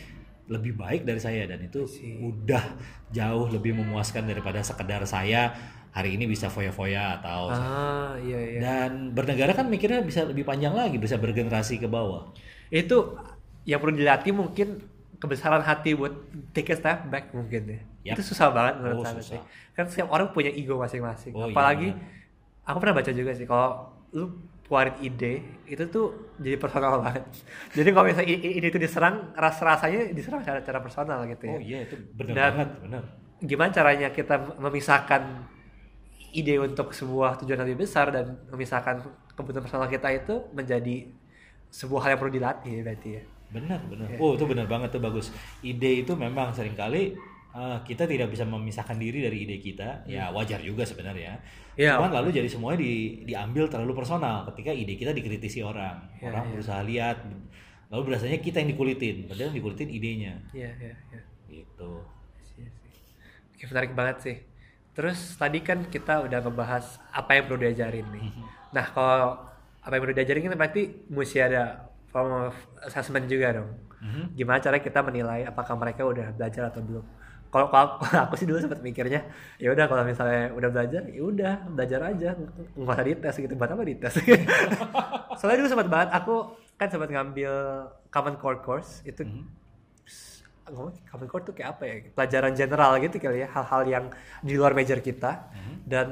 lebih 0.50 0.76
baik 0.76 1.06
dari 1.08 1.20
saya. 1.22 1.46
Dan 1.48 1.64
itu 1.64 1.86
udah 2.20 2.62
jauh 3.10 3.46
lebih 3.48 3.74
memuaskan 3.78 4.26
daripada 4.26 4.60
sekedar 4.60 5.02
saya 5.06 5.54
hari 5.94 6.18
ini 6.18 6.26
bisa 6.26 6.50
foya-foya 6.50 7.22
atau 7.22 7.54
ah 7.54 8.18
iya 8.18 8.38
iya. 8.42 8.58
Dan 8.58 9.14
bernegara 9.14 9.54
kan 9.54 9.70
mikirnya 9.70 10.02
bisa 10.02 10.26
lebih 10.26 10.42
panjang 10.42 10.74
lagi, 10.74 10.98
bisa 10.98 11.14
bergenerasi 11.18 11.78
ke 11.78 11.86
bawah. 11.86 12.34
itu 12.74 13.14
yang 13.62 13.78
perlu 13.78 13.94
dilatih 13.94 14.34
mungkin 14.34 14.82
kebesaran 15.22 15.62
hati 15.62 15.94
buat 15.94 16.10
take 16.50 16.74
a 16.74 16.76
step 16.76 17.06
back 17.06 17.30
mungkin 17.30 17.62
ya. 17.70 17.80
Yap. 18.04 18.20
itu 18.20 18.34
susah 18.34 18.52
banget 18.52 18.82
menurut 18.82 19.00
Oh, 19.00 19.16
saya 19.22 19.40
kan 19.72 19.88
setiap 19.88 20.12
orang 20.12 20.28
punya 20.36 20.52
ego 20.52 20.76
masing-masing 20.76 21.32
Oh, 21.32 21.48
iya, 21.48 21.56
apalagi 21.56 21.88
benar. 21.96 22.23
Aku 22.64 22.76
pernah 22.80 22.96
baca 22.96 23.12
juga 23.12 23.30
sih 23.36 23.46
kalau 23.46 23.92
lu 24.16 24.26
keluarin 24.64 24.96
ide 25.04 25.44
itu 25.68 25.84
tuh 25.92 26.32
jadi 26.40 26.56
personal 26.56 26.98
banget. 27.04 27.24
Jadi 27.76 27.88
kalau 27.92 28.06
misalnya 28.08 28.28
ide 28.32 28.68
itu 28.72 28.80
diserang, 28.80 29.36
ras 29.36 29.60
rasanya 29.60 30.10
diserang 30.16 30.40
secara, 30.40 30.58
secara 30.64 30.80
personal 30.80 31.18
gitu 31.28 31.44
ya. 31.44 31.56
Oh 31.56 31.60
iya 31.60 31.78
itu 31.84 31.94
benar 32.16 32.56
banget, 32.56 32.68
benar. 32.80 33.02
Gimana 33.44 33.70
caranya 33.70 34.08
kita 34.08 34.34
memisahkan 34.56 35.22
ide 36.34 36.58
untuk 36.58 36.90
sebuah 36.90 37.38
tujuan 37.44 37.60
lebih 37.62 37.86
besar 37.86 38.10
dan 38.10 38.40
memisahkan 38.50 39.04
kebutuhan 39.36 39.62
personal 39.62 39.86
kita 39.86 40.08
itu 40.10 40.34
menjadi 40.56 41.06
sebuah 41.70 42.00
hal 42.06 42.10
yang 42.16 42.20
perlu 42.22 42.34
dilatih 42.34 42.74
berarti 42.82 43.08
ya. 43.20 43.22
Benar, 43.54 43.80
benar. 43.86 44.06
Iya. 44.10 44.18
Oh, 44.18 44.34
itu 44.34 44.44
benar 44.50 44.66
banget 44.66 44.90
tuh 44.90 45.02
bagus. 45.02 45.30
Ide 45.62 46.02
itu 46.02 46.12
memang 46.18 46.50
sering 46.50 46.74
kali 46.74 47.14
eh, 47.54 47.78
kita 47.86 48.04
tidak 48.10 48.28
bisa 48.34 48.42
memisahkan 48.42 48.98
diri 48.98 49.22
dari 49.22 49.46
ide 49.46 49.56
kita. 49.62 50.04
Ya 50.10 50.28
wajar 50.34 50.58
juga 50.60 50.82
sebenarnya. 50.82 51.38
Hmm. 51.38 51.78
Iya. 51.78 51.98
Cuman 51.98 52.12
lalu 52.12 52.28
jadi 52.34 52.48
semuanya 52.50 52.82
di, 52.82 53.22
diambil 53.24 53.70
terlalu 53.70 53.94
personal 53.94 54.42
ketika 54.52 54.74
ide 54.74 54.98
kita 54.98 55.14
dikritisi 55.14 55.62
orang. 55.62 56.02
Iya, 56.18 56.34
orang 56.34 56.44
iya. 56.46 56.52
berusaha 56.52 56.80
lihat 56.82 57.16
lalu 57.94 58.02
berasanya 58.10 58.38
kita 58.42 58.58
yang 58.58 58.74
dikulitin, 58.74 59.30
padahal 59.30 59.54
yang 59.54 59.58
dikulitin 59.62 59.88
idenya. 59.92 60.34
Iya, 60.50 60.70
iya, 60.82 60.94
iya. 61.14 61.22
Gitu. 61.46 61.92
Iya 62.58 62.68
sih. 62.74 62.90
Oke, 63.54 63.64
menarik 63.70 63.92
banget 63.94 64.16
sih. 64.18 64.36
Terus 64.94 65.38
tadi 65.38 65.62
kan 65.62 65.86
kita 65.86 66.26
udah 66.26 66.38
ngebahas 66.42 66.98
apa 67.14 67.38
yang 67.38 67.46
perlu 67.46 67.62
diajarin 67.62 68.06
nih. 68.14 68.30
Nah, 68.74 68.86
kalau 68.90 69.46
apa 69.78 69.92
yang 69.94 70.02
perlu 70.02 70.16
diajarin 70.16 70.42
kan 70.42 70.58
berarti 70.58 70.82
mesti 71.06 71.38
ada 71.38 71.86
form 72.10 72.50
of 72.50 72.56
assessment 72.82 73.30
juga 73.30 73.62
dong. 73.62 73.70
Mhm. 74.02 74.38
Gimana 74.38 74.58
cara 74.58 74.78
kita 74.78 75.02
menilai 75.02 75.46
apakah 75.46 75.74
mereka 75.78 76.02
udah 76.06 76.34
belajar 76.34 76.70
atau 76.70 76.82
belum? 76.82 77.04
Kalau 77.54 77.70
kalau 77.70 77.86
aku 78.26 78.34
sih 78.34 78.50
dulu 78.50 78.58
sempat 78.58 78.82
mikirnya, 78.82 79.22
ya 79.62 79.70
udah 79.70 79.86
kalau 79.86 80.02
misalnya 80.02 80.50
udah 80.50 80.70
belajar, 80.74 81.06
ya 81.06 81.22
udah 81.22 81.54
belajar 81.70 82.00
aja, 82.10 82.28
nggak 82.74 82.82
usah 82.90 83.06
dites 83.06 83.34
gitu. 83.38 83.54
Buat 83.54 83.70
apa 83.70 83.82
dites? 83.86 84.14
Soalnya 85.38 85.58
dulu 85.62 85.68
sempat 85.70 85.86
banget, 85.86 86.08
aku 86.10 86.34
kan 86.74 86.90
sempat 86.90 87.14
ngambil 87.14 87.52
Common 88.10 88.34
Core 88.34 88.58
course 88.58 89.06
itu 89.06 89.22
Mhm. 89.22 89.46
ngomong 90.64 90.96
common 91.04 91.28
core 91.28 91.44
tuh 91.44 91.52
kayak 91.52 91.76
apa 91.76 91.82
ya 91.84 91.94
pelajaran 92.16 92.52
general 92.56 92.96
gitu 92.96 93.20
kali 93.20 93.44
ya 93.44 93.48
hal-hal 93.52 93.82
yang 93.84 94.04
di 94.40 94.56
luar 94.56 94.72
major 94.72 94.96
kita 94.96 95.52
Mhm. 95.52 95.74
dan 95.84 96.06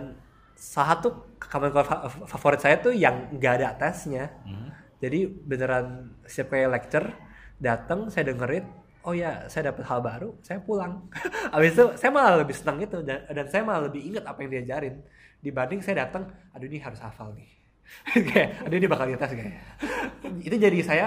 salah 0.53 0.93
satu 0.93 1.09
common 1.41 1.73
core 1.73 1.89
fa- 1.89 2.05
favorit 2.29 2.61
saya 2.61 2.77
tuh 2.77 2.93
yang 2.93 3.33
nggak 3.33 3.53
ada 3.57 3.73
tesnya 3.73 4.29
Mhm. 4.45 4.69
jadi 5.01 5.19
beneran 5.25 5.87
kayak 6.29 6.69
lecture 6.69 7.17
datang 7.57 8.13
saya 8.13 8.29
dengerin 8.29 8.69
oh 9.03 9.15
ya 9.15 9.47
saya 9.51 9.75
dapat 9.75 9.85
hal 9.87 10.01
baru 10.03 10.31
saya 10.43 10.59
pulang. 10.63 11.07
Habis 11.55 11.75
itu 11.75 11.85
saya 11.99 12.11
malah 12.15 12.41
lebih 12.43 12.55
senang 12.55 12.79
gitu 12.83 13.03
dan, 13.03 13.27
dan 13.27 13.47
saya 13.51 13.63
malah 13.67 13.91
lebih 13.91 14.03
ingat 14.03 14.25
apa 14.27 14.39
yang 14.47 14.51
diajarin 14.59 15.03
dibanding 15.43 15.83
saya 15.83 16.07
datang 16.07 16.31
aduh 16.55 16.67
ini 16.67 16.79
harus 16.79 17.03
hafal 17.03 17.35
nih. 17.35 17.51
Kayak 18.31 18.63
aduh 18.65 18.77
ini 18.79 18.89
bakal 18.89 19.05
dites 19.11 19.33
kayak 19.37 19.53
itu 20.49 20.57
jadi 20.57 20.79
saya 20.81 21.07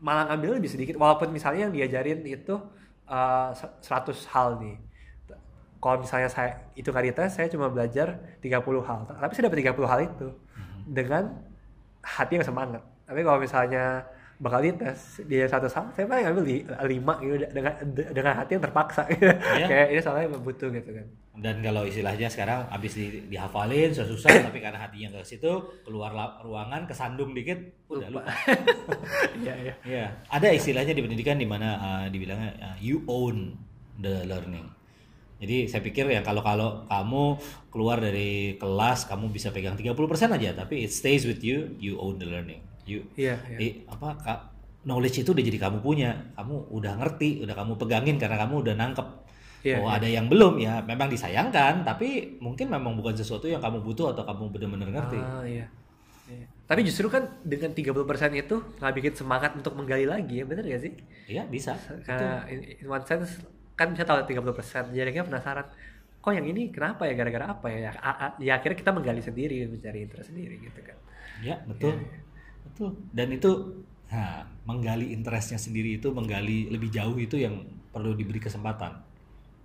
malah 0.00 0.32
ngambil 0.32 0.58
lebih 0.58 0.72
sedikit 0.72 0.96
walaupun 0.96 1.28
misalnya 1.30 1.68
yang 1.68 1.74
diajarin 1.76 2.24
itu 2.24 2.56
uh, 3.06 3.52
100 3.52 4.32
hal 4.32 4.56
nih. 4.58 4.76
Kalau 5.80 5.96
misalnya 5.96 6.28
saya 6.28 6.60
itu 6.76 6.92
nggak 6.92 7.04
dites 7.12 7.30
saya 7.36 7.46
cuma 7.52 7.68
belajar 7.68 8.20
30 8.40 8.88
hal. 8.88 8.98
Tapi 9.06 9.32
saya 9.32 9.44
dapat 9.48 9.58
30 9.64 9.92
hal 9.92 10.00
itu 10.08 10.28
dengan 10.88 11.24
hati 12.00 12.40
yang 12.40 12.44
semangat. 12.44 12.82
Tapi 13.06 13.20
kalau 13.24 13.38
misalnya 13.40 14.08
bakal 14.40 14.64
dites 14.64 15.20
dia 15.28 15.44
satu 15.44 15.68
hal 15.68 15.92
saya 15.92 16.08
paling 16.08 16.24
ngambil 16.24 16.44
di 16.48 16.56
lima 16.88 17.14
gitu 17.20 17.36
dengan 17.52 17.74
dengan 17.92 18.32
hati 18.32 18.56
yang 18.56 18.64
terpaksa 18.64 19.04
Iya. 19.60 19.66
kayak 19.68 19.86
ini 19.92 20.00
soalnya 20.00 20.26
butuh 20.32 20.72
gitu 20.72 20.90
kan 20.96 21.06
Dan 21.40 21.60
kalau 21.60 21.84
istilahnya 21.84 22.28
sekarang 22.28 22.64
habis 22.68 22.96
di, 22.96 23.28
dihafalin 23.28 23.92
susah-susah 23.92 24.28
tapi 24.48 24.60
karena 24.60 24.80
hatinya 24.80 25.20
ke 25.20 25.28
situ 25.28 25.48
keluar 25.84 26.12
ruangan 26.40 26.88
kesandung 26.88 27.36
dikit 27.36 27.56
udah 27.88 28.08
lupa. 28.08 28.28
iya 29.44 29.54
iya 29.60 29.74
Iya, 29.84 30.04
ada 30.28 30.48
istilahnya 30.52 30.92
di 30.96 31.00
pendidikan 31.04 31.36
di 31.36 31.44
mana 31.48 31.68
uh, 31.76 32.06
dibilangnya 32.08 32.50
uh, 32.60 32.76
you 32.80 33.04
own 33.08 33.56
the 34.00 34.24
learning. 34.24 34.68
Jadi 35.40 35.68
saya 35.68 35.80
pikir 35.80 36.04
ya 36.08 36.20
kalau 36.20 36.44
kalau 36.44 36.84
kamu 36.88 37.40
keluar 37.72 37.96
dari 37.96 38.60
kelas 38.60 39.08
kamu 39.08 39.32
bisa 39.32 39.48
pegang 39.52 39.76
30% 39.76 39.96
aja 40.36 40.52
tapi 40.52 40.84
it 40.84 40.92
stays 40.92 41.24
with 41.24 41.40
you, 41.40 41.72
you 41.80 41.96
own 41.96 42.20
the 42.20 42.28
learning. 42.28 42.60
You 42.90 43.00
iya 43.14 43.38
iya 43.46 43.58
eh, 43.62 43.72
apa 43.86 44.08
Kak, 44.18 44.40
knowledge 44.84 45.22
itu 45.22 45.30
udah 45.30 45.44
jadi 45.44 45.58
kamu 45.60 45.78
punya. 45.84 46.10
Kamu 46.36 46.72
udah 46.72 46.92
ngerti, 47.00 47.44
udah 47.44 47.54
kamu 47.54 47.72
pegangin 47.76 48.16
karena 48.16 48.36
kamu 48.40 48.54
udah 48.64 48.74
nangkep. 48.76 49.08
Iya, 49.60 49.76
oh, 49.76 49.92
ada 49.92 50.08
yang 50.08 50.24
belum 50.32 50.56
ya, 50.56 50.80
memang 50.80 51.12
disayangkan, 51.12 51.84
tapi 51.84 52.40
mungkin 52.40 52.72
memang 52.72 52.96
bukan 52.96 53.12
sesuatu 53.12 53.44
yang 53.44 53.60
kamu 53.60 53.84
butuh 53.84 54.16
atau 54.16 54.24
kamu 54.24 54.56
benar-benar 54.56 54.88
ngerti. 54.88 55.20
Ah, 55.20 55.44
iya. 55.44 55.68
Iya. 56.24 56.48
Tapi 56.64 56.80
justru 56.88 57.12
kan 57.12 57.28
dengan 57.44 57.76
30% 57.76 58.32
itu 58.40 58.56
nggak 58.80 58.94
bikin 58.96 59.12
semangat 59.20 59.52
untuk 59.52 59.76
menggali 59.76 60.08
lagi 60.08 60.40
ya, 60.40 60.48
bener 60.48 60.64
gak 60.64 60.80
sih? 60.80 60.96
Iya, 61.28 61.44
bisa. 61.44 61.76
Karena 62.08 62.48
in, 62.48 62.80
in 62.80 62.86
one 62.88 63.04
sense 63.04 63.44
kan 63.76 63.92
bisa 63.92 64.08
tahu 64.08 64.24
30%, 64.24 64.96
jadi 64.96 65.12
kan 65.12 65.28
penasaran, 65.28 65.66
kok 66.24 66.32
yang 66.32 66.48
ini 66.48 66.72
kenapa 66.72 67.04
ya, 67.04 67.12
gara-gara 67.12 67.52
apa 67.52 67.66
ya? 67.68 67.78
Ya, 67.84 67.92
ya 68.40 68.52
akhirnya 68.56 68.80
kita 68.80 68.96
menggali 68.96 69.20
sendiri, 69.20 69.68
mencari 69.68 70.08
interest 70.08 70.32
sendiri 70.32 70.56
gitu 70.56 70.80
kan. 70.80 70.96
Ya, 71.44 71.60
betul. 71.68 72.00
Iya, 72.00 72.29
Betul. 72.72 72.90
Dan 73.10 73.28
itu 73.34 73.50
nah, 74.10 74.46
menggali 74.64 75.12
interestnya 75.12 75.58
sendiri 75.58 75.98
itu 75.98 76.10
menggali 76.14 76.70
lebih 76.70 76.90
jauh 76.90 77.16
itu 77.18 77.38
yang 77.38 77.66
perlu 77.90 78.14
diberi 78.14 78.38
kesempatan. 78.38 79.02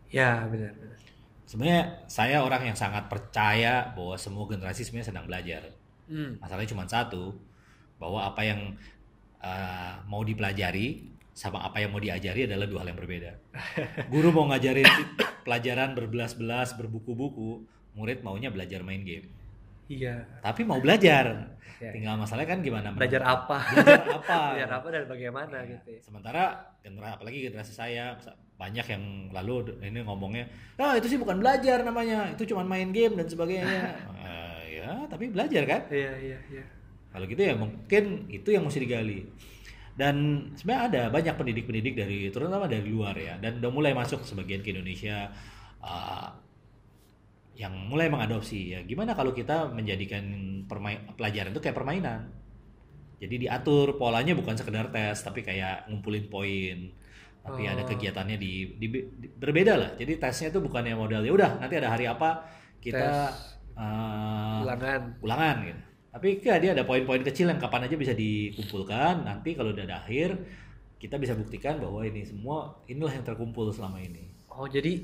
Ya 0.09 0.45
benar 0.49 0.73
benar. 0.73 0.97
Sebenarnya 1.45 1.83
saya 2.09 2.41
orang 2.41 2.73
yang 2.73 2.77
sangat 2.77 3.05
percaya 3.05 3.93
bahwa 3.93 4.17
semua 4.17 4.49
generasi 4.49 4.81
sebenarnya 4.81 5.09
sedang 5.13 5.25
belajar. 5.29 5.61
Hmm. 6.09 6.41
Masalahnya 6.41 6.73
cuma 6.73 6.85
satu, 6.89 7.37
bahwa 8.01 8.25
apa 8.25 8.41
yang 8.41 8.73
uh, 9.41 9.93
mau 10.09 10.21
dipelajari 10.25 11.13
sama 11.35 11.67
apa 11.67 11.83
yang 11.83 11.91
mau 11.91 11.99
diajari 11.99 12.47
adalah 12.47 12.65
dua 12.65 12.81
hal 12.81 12.95
yang 12.95 12.99
berbeda. 12.99 13.31
Guru 14.13 14.31
mau 14.31 14.47
ngajarin 14.49 14.87
pelajaran 15.45 15.91
berbelas-belas, 15.93 16.73
berbuku-buku, 16.79 17.67
murid 17.93 18.23
maunya 18.23 18.49
belajar 18.49 18.81
main 18.81 19.03
game. 19.03 19.27
Iya. 19.85 20.15
Tapi 20.41 20.61
mau 20.61 20.77
belajar. 20.77 21.53
Ya. 21.75 21.91
Tinggal 21.91 22.15
masalahnya 22.15 22.55
kan 22.55 22.59
gimana 22.63 22.87
Belajar 22.95 23.19
apa? 23.21 23.59
belajar 23.67 24.07
apa 24.15 24.37
Belajar 24.55 24.71
apa 24.79 24.87
dan 24.89 25.03
bagaimana 25.11 25.57
Ya, 25.59 25.75
gitu. 25.75 25.87
ya. 25.91 25.99
sementara 25.99 26.43
generasi 26.79 27.13
apalagi 27.19 27.37
generasi 27.43 27.73
saya 27.75 28.15
banyak 28.55 28.85
yang 28.87 29.03
lalu 29.35 29.75
ini 29.83 29.99
ngomongnya 29.99 30.47
ah 30.79 30.95
itu 30.95 31.11
sih 31.11 31.19
bukan 31.19 31.43
belajar 31.43 31.83
namanya 31.83 32.31
itu 32.31 32.47
cuma 32.47 32.63
main 32.63 32.95
game 32.95 33.19
dan 33.19 33.27
sebagainya 33.27 33.91
Eh, 34.23 34.79
ya 34.79 35.03
tapi 35.11 35.27
belajar 35.27 35.67
kan 35.67 35.81
Iya 35.91 36.15
iya 36.15 36.37
iya. 36.47 36.63
kalau 37.11 37.27
gitu 37.27 37.43
ya 37.43 37.53
mungkin 37.59 38.03
itu 38.31 38.55
yang 38.55 38.63
mesti 38.63 38.79
digali 38.79 39.27
dan 39.99 40.15
sebenarnya 40.55 40.83
ada 40.87 41.01
banyak 41.11 41.35
pendidik-pendidik 41.35 41.99
dari 41.99 42.31
terutama 42.31 42.71
dari 42.71 42.87
luar 42.87 43.19
ya 43.19 43.35
dan 43.35 43.59
udah 43.59 43.71
mulai 43.75 43.91
masuk 43.91 44.23
sebagian 44.23 44.63
ke 44.63 44.71
Indonesia 44.71 45.27
uh, 45.83 46.31
yang 47.55 47.71
mulai 47.87 48.11
mengadopsi 48.11 48.75
ya 48.75 48.79
gimana 48.83 49.15
kalau 49.15 49.31
kita 49.31 49.71
menjadikan 49.71 50.23
permain 50.67 51.07
pelajaran 51.15 51.55
itu 51.55 51.61
kayak 51.63 51.77
permainan 51.77 52.27
jadi 53.15 53.35
diatur 53.47 53.95
polanya 53.95 54.35
bukan 54.35 54.59
sekedar 54.59 54.91
tes 54.91 55.15
tapi 55.23 55.39
kayak 55.39 55.87
ngumpulin 55.87 56.27
poin 56.27 56.77
tapi 57.45 57.69
ada 57.69 57.85
Oh. 57.85 57.87
kegiatannya 57.87 58.35
di, 58.35 58.75
di- 58.75 58.89
di- 58.91 59.31
berbeda 59.39 59.73
lah 59.77 59.91
jadi 59.95 60.19
tesnya 60.19 60.51
itu 60.51 60.59
bukan 60.59 60.83
yang 60.83 60.99
modal 60.99 61.21
ya 61.23 61.31
udah 61.31 61.51
nanti 61.61 61.77
ada 61.79 61.93
hari 61.93 62.09
apa 62.09 62.43
kita 62.83 63.31
Tes. 63.31 63.55
uh, 63.79 64.61
Ulangan. 64.65 65.01
ulangan 65.23 65.55
gitu. 65.65 65.81
Tapi 66.15 66.27
kan 66.39 66.63
dia 66.63 66.71
ada 66.71 66.87
poin-poin 66.87 67.19
kecil 67.19 67.51
yang 67.51 67.59
kapan 67.59 67.91
aja 67.91 67.99
bisa 67.99 68.15
dikumpulkan. 68.15 69.27
Nanti 69.27 69.51
kalau 69.51 69.75
udah 69.75 69.83
ada 69.83 69.99
akhir, 69.99 70.31
kita 70.95 71.19
bisa 71.19 71.35
buktikan 71.35 71.75
bahwa 71.75 72.07
ini 72.07 72.23
semua 72.23 72.79
inilah 72.87 73.11
yang 73.11 73.27
terkumpul 73.27 73.67
selama 73.75 73.99
ini. 73.99 74.31
Oh 74.47 74.63
jadi 74.63 75.03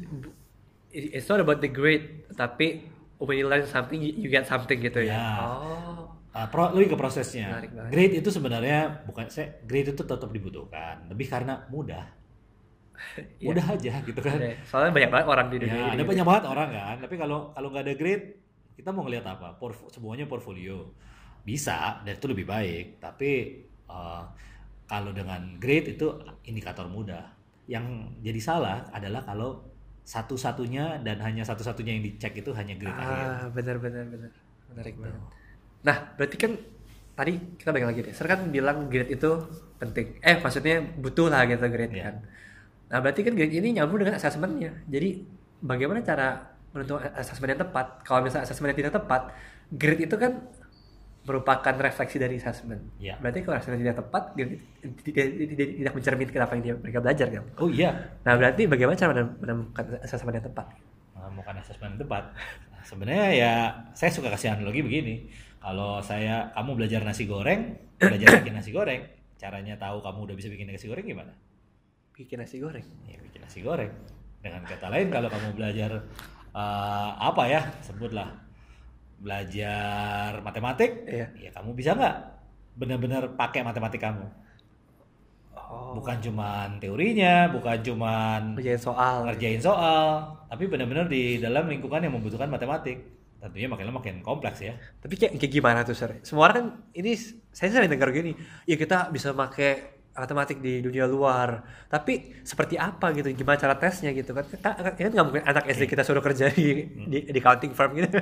it's 0.92 1.28
not 1.28 1.40
about 1.40 1.60
the 1.60 1.72
grade, 1.72 2.28
tapi 2.36 2.86
when 3.18 3.38
you 3.38 3.48
learn 3.48 3.64
something 3.64 4.00
you 4.02 4.28
get 4.28 4.44
something 4.46 4.78
gitu 4.78 5.04
ya. 5.04 5.16
Ya. 5.16 5.28
Oh. 5.40 6.08
Uh, 6.32 6.48
pro, 6.48 6.72
lebih 6.72 6.96
ke 6.96 6.98
prosesnya. 6.98 7.60
Grade 7.92 8.24
itu 8.24 8.32
sebenarnya 8.32 9.04
bukan 9.04 9.28
saya 9.28 9.52
grade 9.68 9.92
itu 9.92 10.04
tetap 10.08 10.32
dibutuhkan, 10.32 11.04
lebih 11.12 11.28
karena 11.28 11.68
mudah. 11.68 12.08
Iya. 13.42 13.48
Mudah 13.50 13.66
aja 13.66 13.94
gitu 14.06 14.20
kan. 14.22 14.38
Ada. 14.38 14.62
Soalnya 14.62 14.94
banyak 14.94 15.10
banget 15.10 15.28
orang 15.28 15.48
di 15.50 15.58
dunia 15.58 15.74
Ya, 15.74 15.86
ini. 15.90 15.94
ada 15.98 16.04
banyak 16.06 16.22
banget 16.22 16.44
orang 16.46 16.70
kan. 16.70 16.96
Tapi 17.02 17.16
kalau 17.18 17.50
kalau 17.50 17.68
nggak 17.74 17.84
ada 17.90 17.96
grade, 17.98 18.26
kita 18.78 18.90
mau 18.94 19.02
ngelihat 19.10 19.26
apa? 19.26 19.58
Porf- 19.58 19.90
semuanya 19.90 20.30
portfolio. 20.30 20.94
Bisa 21.42 22.06
dan 22.06 22.14
itu 22.14 22.30
lebih 22.30 22.46
baik. 22.46 23.02
Tapi 23.02 23.58
uh, 23.90 24.22
kalau 24.86 25.10
dengan 25.18 25.58
grade 25.58 25.98
itu 25.98 26.14
indikator 26.46 26.86
mudah. 26.86 27.26
Yang 27.66 28.14
jadi 28.22 28.38
salah 28.38 28.86
adalah 28.94 29.26
kalau 29.26 29.71
satu-satunya 30.12 31.00
dan 31.08 31.24
hanya 31.24 31.48
satu-satunya 31.48 31.96
yang 31.96 32.04
dicek 32.04 32.44
itu 32.44 32.52
hanya 32.52 32.76
grade 32.76 33.00
akhir. 33.00 33.28
Ah, 33.32 33.46
benar 33.48 33.76
benar 33.80 34.04
benar. 34.12 34.32
Menarik 34.68 34.96
banget. 35.00 35.22
Nah, 35.88 35.98
berarti 36.20 36.36
kan 36.36 36.52
tadi 37.16 37.34
kita 37.56 37.70
balik 37.72 37.88
lagi 37.96 38.00
deh. 38.04 38.12
Ser 38.12 38.28
kan 38.28 38.44
bilang 38.52 38.92
grade 38.92 39.16
itu 39.16 39.32
penting. 39.80 40.20
Eh, 40.20 40.36
maksudnya 40.44 40.84
butuh 41.00 41.32
lah 41.32 41.48
gitu 41.48 41.64
grade 41.72 41.96
Iya. 41.96 42.04
kan. 42.12 42.16
Nah, 42.92 42.98
berarti 43.00 43.24
kan 43.24 43.34
grade 43.40 43.56
ini 43.56 43.80
nyambung 43.80 44.04
dengan 44.04 44.20
asesmennya. 44.20 44.84
Jadi, 44.92 45.24
bagaimana 45.64 46.04
cara 46.04 46.44
menentukan 46.76 47.08
asesmen 47.16 47.56
yang 47.56 47.62
tepat? 47.64 48.04
Kalau 48.04 48.20
misalnya 48.20 48.44
asesmen 48.44 48.68
yang 48.76 48.80
tidak 48.84 48.94
tepat, 49.00 49.32
grade 49.72 50.12
itu 50.12 50.16
kan 50.20 50.44
merupakan 51.22 51.74
refleksi 51.78 52.18
dari 52.18 52.42
assessment. 52.42 52.98
Ya. 52.98 53.14
Berarti 53.22 53.46
kalau 53.46 53.62
assessment 53.62 53.86
tidak 53.86 53.98
tepat, 54.02 54.24
dia 54.34 54.46
tidak, 55.06 55.26
tidak, 55.54 55.68
tidak 55.78 55.94
mencerminkan 55.94 56.42
apa 56.42 56.54
yang 56.58 56.64
dia, 56.66 56.74
mereka 56.82 57.00
belajar 57.00 57.28
kan. 57.30 57.44
Oh 57.62 57.70
iya, 57.70 57.90
Nah 58.26 58.34
berarti 58.34 58.66
bagaimana 58.66 58.98
cara 58.98 59.14
menem- 59.14 59.38
menemukan 59.38 59.86
assessment 60.02 60.36
yang 60.42 60.48
tepat? 60.50 60.68
menemukan 61.22 61.54
asesmen 61.62 61.96
yang 61.96 62.02
tepat. 62.02 62.24
Nah, 62.74 62.84
sebenarnya 62.84 63.28
ya 63.32 63.54
saya 63.94 64.12
suka 64.12 64.34
kasih 64.34 64.58
analogi 64.58 64.82
begini. 64.82 65.30
Kalau 65.62 66.02
saya 66.02 66.50
kamu 66.58 66.82
belajar 66.82 67.06
nasi 67.06 67.30
goreng, 67.30 67.78
belajar 68.02 68.28
bikin 68.42 68.58
nasi 68.58 68.74
goreng, 68.74 69.06
caranya 69.38 69.78
tahu 69.78 70.02
kamu 70.02 70.20
udah 70.28 70.36
bisa 70.36 70.50
bikin 70.50 70.68
nasi 70.68 70.90
goreng 70.90 71.06
gimana? 71.06 71.34
Bikin 72.18 72.42
nasi 72.42 72.58
goreng. 72.58 72.84
Ya 73.06 73.22
bikin 73.22 73.42
nasi 73.46 73.62
goreng. 73.62 73.94
Dengan 74.42 74.66
kata 74.66 74.90
lain 74.90 75.14
kalau 75.14 75.30
kamu 75.30 75.54
belajar 75.54 76.02
eh, 76.52 77.12
apa 77.16 77.44
ya, 77.46 77.62
sebutlah 77.86 78.28
belajar 79.22 80.42
matematik, 80.42 81.06
Iya. 81.06 81.28
ya 81.38 81.50
kamu 81.54 81.78
bisa 81.78 81.94
nggak 81.94 82.16
benar-benar 82.76 83.38
pakai 83.38 83.62
matematik 83.62 84.02
kamu? 84.02 84.26
Oh. 85.56 85.96
Bukan 85.96 86.18
cuman 86.20 86.82
teorinya, 86.82 87.48
bukan 87.54 87.80
cuman 87.80 88.42
Kerjain 88.60 88.82
soal. 88.82 89.24
ngerjain 89.30 89.62
soal, 89.62 90.36
tapi 90.50 90.68
benar-benar 90.68 91.08
di 91.08 91.40
dalam 91.40 91.70
lingkungan 91.70 92.02
yang 92.04 92.14
membutuhkan 92.18 92.50
matematik. 92.52 93.00
Tentunya 93.42 93.66
makin 93.66 93.90
lama 93.90 93.98
makin 94.04 94.22
kompleks 94.22 94.62
ya. 94.62 94.78
Tapi 95.02 95.18
kayak, 95.18 95.34
kayak 95.42 95.50
gimana 95.54 95.80
tuh 95.82 95.98
sir? 95.98 96.22
Semua 96.22 96.50
orang 96.50 96.56
kan 96.58 96.66
ini 96.94 97.18
saya 97.50 97.74
sering 97.74 97.90
dengar 97.90 98.14
gini, 98.14 98.38
ya 98.70 98.78
kita 98.78 99.10
bisa 99.10 99.34
pakai 99.34 100.01
matematik 100.12 100.60
di 100.60 100.84
dunia 100.84 101.08
luar. 101.08 101.64
Tapi 101.88 102.44
seperti 102.44 102.76
apa 102.76 103.16
gitu? 103.16 103.32
Gimana 103.32 103.58
cara 103.58 103.76
tesnya 103.80 104.12
gitu 104.12 104.36
kan? 104.36 104.46
Kan 104.60 104.74
kan 104.96 105.12
nggak 105.12 105.26
mungkin 105.26 105.44
anak 105.48 105.64
SD 105.72 105.88
kita 105.88 106.04
suruh 106.04 106.24
kerja 106.24 106.52
di, 106.52 106.88
di, 107.08 107.18
di 107.32 107.40
accounting 107.40 107.72
firm 107.72 107.96
gitu. 107.96 108.20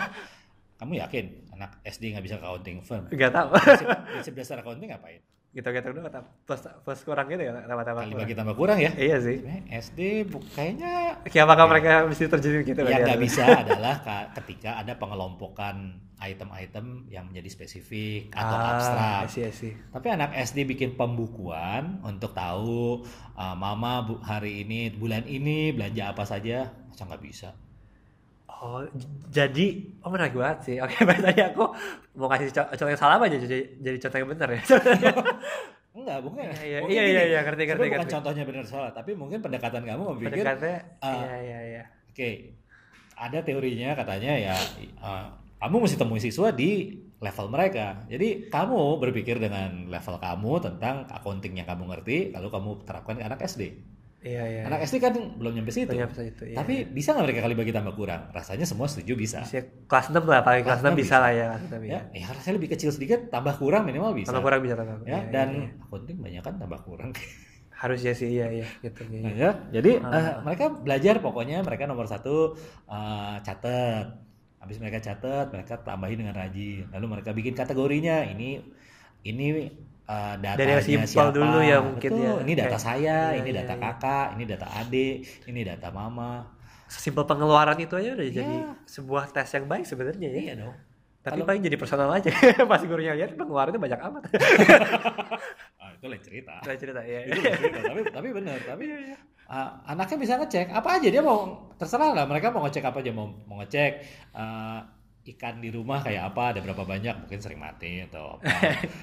Kamu 0.78 0.92
yakin 0.94 1.24
anak 1.58 1.82
SD 1.82 2.14
nggak 2.14 2.24
bisa 2.24 2.36
accounting 2.38 2.78
firm? 2.84 3.10
Gak 3.10 3.32
tahu. 3.34 3.48
Prinsip, 3.56 3.86
prinsip 3.88 4.32
dasar 4.36 4.56
accounting 4.62 4.94
ngapain? 4.94 5.20
Gitu 5.48 5.64
gitu 5.64 5.86
dulu 5.90 6.04
kata 6.04 6.20
plus 6.44 6.60
plus 6.84 7.00
kurang 7.02 7.26
gitu 7.26 7.40
ya 7.40 7.56
tambah-tambah. 7.64 8.04
Kali 8.04 8.12
kurang. 8.12 8.22
bagi 8.22 8.34
tambah 8.36 8.54
kurang 8.54 8.78
ya? 8.78 8.92
Iya 8.94 9.16
sih. 9.18 9.36
SD 9.66 10.00
kayaknya 10.52 11.24
Kayak 11.24 11.44
apakah 11.48 11.66
mereka 11.66 11.92
mesti 12.04 12.24
terjun 12.28 12.62
gitu? 12.62 12.80
yang 12.84 13.00
nggak 13.02 13.20
bisa 13.20 13.44
adalah 13.44 13.94
ka- 14.00 14.28
ketika 14.36 14.76
ada 14.76 14.92
pengelompokan 14.94 15.96
item-item 16.18 17.06
yang 17.08 17.30
menjadi 17.30 17.48
spesifik 17.48 18.28
atau 18.34 18.56
Ah, 18.56 18.70
abstrak. 18.74 19.22
I 19.24 19.30
see, 19.30 19.44
I 19.46 19.54
see. 19.54 19.72
Tapi 19.88 20.06
anak 20.10 20.34
SD 20.34 20.66
bikin 20.66 20.98
pembukuan 20.98 22.02
untuk 22.02 22.34
tahu 22.34 23.06
uh, 23.34 23.54
mama 23.54 24.02
bu, 24.02 24.18
hari 24.20 24.66
ini 24.66 24.90
bulan 24.90 25.24
ini 25.24 25.70
belanja 25.70 26.10
apa 26.10 26.26
saja, 26.26 26.74
masa 26.90 27.06
nggak 27.06 27.22
bisa? 27.22 27.54
Oh, 28.58 28.82
jadi, 29.30 29.66
oh 30.02 30.10
menarik 30.10 30.34
banget 30.34 30.58
sih. 30.66 30.76
Oke, 30.82 30.98
baik 31.08 31.22
tadi 31.22 31.40
aku 31.46 31.62
mau 32.18 32.26
kasih 32.26 32.50
co- 32.50 32.70
contoh 32.74 32.90
yang 32.90 32.98
salah 32.98 33.22
aja 33.22 33.38
jadi, 33.38 33.58
jadi 33.78 33.96
contoh 34.02 34.18
yang 34.18 34.30
benar 34.34 34.48
ya. 34.50 34.62
Enggak, 35.98 36.18
bukan. 36.22 36.42
Iya, 36.42 36.62
iya, 36.62 36.78
Mungkin 36.82 36.94
iya, 36.94 37.04
iya, 37.06 37.22
iya, 37.26 37.40
ngerti, 37.42 37.62
ngerti, 37.66 37.78
sebenarnya 37.78 37.90
bukan 37.90 38.02
ngerti. 38.02 38.14
contohnya 38.18 38.44
benar 38.46 38.64
salah, 38.66 38.90
tapi 38.94 39.10
mungkin 39.14 39.38
pendekatan 39.42 39.82
kamu 39.82 40.02
memikir, 40.14 40.26
Pendekatnya, 40.30 40.76
ah, 41.02 41.14
iya 41.14 41.34
iya 41.42 41.58
iya. 41.62 41.84
oke, 42.10 42.30
ada 43.18 43.38
teorinya 43.42 43.90
katanya 43.98 44.32
ya, 44.38 44.56
uh, 45.02 45.26
kamu 45.58 45.76
mesti 45.82 45.96
temui 45.98 46.20
siswa 46.22 46.54
di 46.54 46.70
level 47.18 47.46
mereka. 47.50 48.06
Jadi 48.06 48.46
kamu 48.46 49.02
berpikir 49.02 49.42
dengan 49.42 49.90
level 49.90 50.16
kamu 50.22 50.52
tentang 50.62 51.02
accounting 51.10 51.58
yang 51.58 51.66
kamu 51.66 51.90
ngerti, 51.90 52.30
lalu 52.30 52.46
kamu 52.46 52.70
terapkan 52.86 53.18
ke 53.18 53.24
anak 53.26 53.42
SD. 53.42 53.62
Iya 54.18 54.42
iya. 54.44 54.62
Anak 54.66 54.82
SD 54.82 54.98
kan 54.98 55.14
belum 55.14 55.54
nyampe 55.54 55.70
situ. 55.70 55.86
Banyak 55.86 56.10
pesan 56.10 56.26
itu. 56.26 56.42
Iya, 56.50 56.56
Tapi 56.58 56.74
bisa 56.90 57.14
nggak 57.14 57.24
mereka 57.24 57.40
kali 57.46 57.54
bagi 57.54 57.70
tambah 57.70 57.94
kurang? 57.94 58.22
Rasanya 58.34 58.66
semua 58.66 58.90
setuju 58.90 59.14
bisa. 59.14 59.46
Bisa 59.46 59.62
kelas 59.86 60.10
6 60.10 60.26
lah, 60.26 60.42
paling 60.42 60.66
kelas 60.66 60.82
Kelas 60.82 60.82
6 60.82 60.86
enam 60.90 60.94
bisa 60.98 61.06
bisa. 61.06 61.16
lah 61.22 61.30
ya. 61.30 61.48
Kelas 61.48 61.62
6 61.70 61.86
Ya, 61.86 61.90
ya. 61.94 62.00
ya 62.18 62.26
rasanya 62.34 62.54
lebih 62.58 62.70
kecil 62.74 62.90
sedikit, 62.90 63.30
tambah 63.30 63.54
kurang 63.54 63.86
minimal 63.86 64.10
bisa. 64.12 64.34
Tambah 64.34 64.42
kurang 64.42 64.60
bisa 64.66 64.74
tambah. 64.74 65.06
Ya, 65.06 65.22
Iya, 65.22 65.30
dan 65.30 65.48
iya, 65.54 65.62
iya. 65.70 65.82
accounting 65.86 66.18
banyak 66.18 66.42
kan 66.42 66.54
tambah 66.58 66.80
kurang. 66.82 67.10
harusnya 67.78 68.10
sih 68.10 68.34
iya 68.34 68.50
iya 68.50 68.66
gitu. 68.82 69.06
Iya, 69.06 69.22
Nah, 69.22 69.30
iya. 69.30 69.38
ya, 69.38 69.50
jadi 69.70 69.90
Ah. 70.02 70.10
eh, 70.18 70.34
mereka 70.42 70.64
belajar 70.74 71.14
pokoknya 71.22 71.62
mereka 71.62 71.86
nomor 71.86 72.10
satu 72.10 72.58
eh, 72.90 73.36
catat. 73.38 74.18
Habis 74.58 74.82
mereka 74.82 74.98
catat, 74.98 75.46
mereka 75.48 75.78
tambahin 75.78 76.18
dengan 76.18 76.34
rajin. 76.34 76.90
Lalu 76.90 77.06
mereka 77.06 77.30
bikin 77.30 77.54
kategorinya. 77.54 78.26
Ini 78.26 78.58
ini 79.20 79.46
eh, 80.08 80.80
simpel 80.80 81.04
siapa? 81.04 81.30
dulu 81.30 81.58
ya 81.60 81.78
mungkin 81.84 82.10
Betul, 82.10 82.24
ya. 82.24 82.32
Ini 82.40 82.52
data 82.56 82.68
Kayak- 82.70 82.80
saya, 82.80 83.18
iya, 83.28 83.38
ini 83.38 83.50
iya, 83.52 83.58
data 83.60 83.74
iya. 83.74 83.82
kakak, 83.84 84.26
ini 84.32 84.44
data 84.48 84.66
adik, 84.72 85.16
ini 85.44 85.60
data 85.62 85.88
mama. 85.92 86.32
Sesimpel 86.88 87.28
pengeluaran 87.28 87.76
itu 87.76 87.92
aja 87.92 88.16
udah 88.16 88.24
Iya. 88.24 88.32
jadi 88.32 88.56
sebuah 88.88 89.28
tes 89.28 89.48
yang 89.52 89.68
baik 89.68 89.84
sebenarnya 89.84 90.28
ya. 90.32 90.40
Iya 90.40 90.54
dong. 90.64 90.76
Tapi 91.18 91.34
Kalau- 91.36 91.46
paling 91.46 91.62
jadi 91.62 91.76
personal 91.76 92.08
aja. 92.08 92.32
Pas 92.70 92.80
gurunya 92.80 93.12
lihat 93.12 93.36
pengeluarannya 93.36 93.76
banyak 93.76 94.00
amat. 94.00 94.22
Ah, 95.78 95.94
itu 95.94 96.04
lain 96.04 96.22
cerita. 96.24 96.54
Saya 96.64 96.76
cerita 96.76 97.00
ya. 97.04 97.24
itu 97.24 97.36
lain 97.36 97.54
cerita. 97.54 97.80
tapi 97.84 98.00
tapi 98.08 98.28
benar, 98.32 98.58
tapi 98.64 98.84
ah, 99.46 99.80
anaknya 99.86 100.16
bisa 100.16 100.34
ngecek 100.36 100.68
apa 100.68 101.00
aja 101.00 101.08
dia 101.08 101.20
mau 101.20 101.68
terserah 101.76 102.12
lah 102.12 102.24
mereka 102.24 102.48
mau 102.48 102.64
ngecek 102.64 102.84
apa 102.84 103.00
aja 103.00 103.10
mau 103.12 103.28
mau 103.44 103.56
ngecek 103.60 103.92
ah, 104.32 104.84
ikan 105.36 105.54
di 105.64 105.68
rumah 105.76 105.98
kayak 106.06 106.22
apa 106.32 106.42
ada 106.56 106.60
berapa 106.64 106.84
banyak 106.92 107.14
mungkin 107.26 107.40
sering 107.44 107.60
mati 107.60 108.04
atau 108.06 108.38
apa 108.42 108.56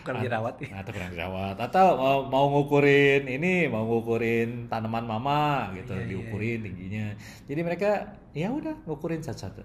Kurang 0.06 0.22
dirawat 0.26 0.56
ya. 0.62 0.68
Nah, 0.72 0.80
atau 0.82 0.92
kurang 0.96 1.12
dirawat 1.14 1.56
atau 1.62 1.86
mau, 2.02 2.18
mau 2.34 2.46
ngukurin 2.54 3.22
ini 3.30 3.70
mau 3.74 3.84
ngukurin 3.90 4.66
tanaman 4.72 5.06
mama 5.06 5.70
gitu 5.78 5.94
Iya, 5.94 6.02
iya, 6.02 6.10
diukurin 6.10 6.60
tingginya 6.66 7.06
jadi 7.50 7.62
mereka 7.68 7.90
ya 8.34 8.50
udah 8.52 8.76
ngukurin 8.88 9.22
satu-satu 9.22 9.64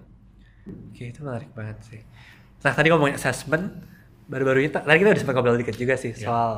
Oke, 0.93 1.03
itu 1.09 1.19
menarik 1.25 1.49
banget 1.57 1.77
sih. 1.81 2.01
Nah, 2.61 2.73
tadi 2.77 2.87
ngomongin 2.93 3.17
assessment, 3.17 3.65
baru-baru 4.29 4.61
ini, 4.63 4.69
tadi 4.69 4.97
kita 5.01 5.09
udah 5.13 5.21
sempat 5.21 5.33
ngobrol 5.35 5.57
dikit 5.57 5.73
juga 5.73 5.97
sih 5.97 6.13
Ya. 6.13 6.29
soal 6.29 6.51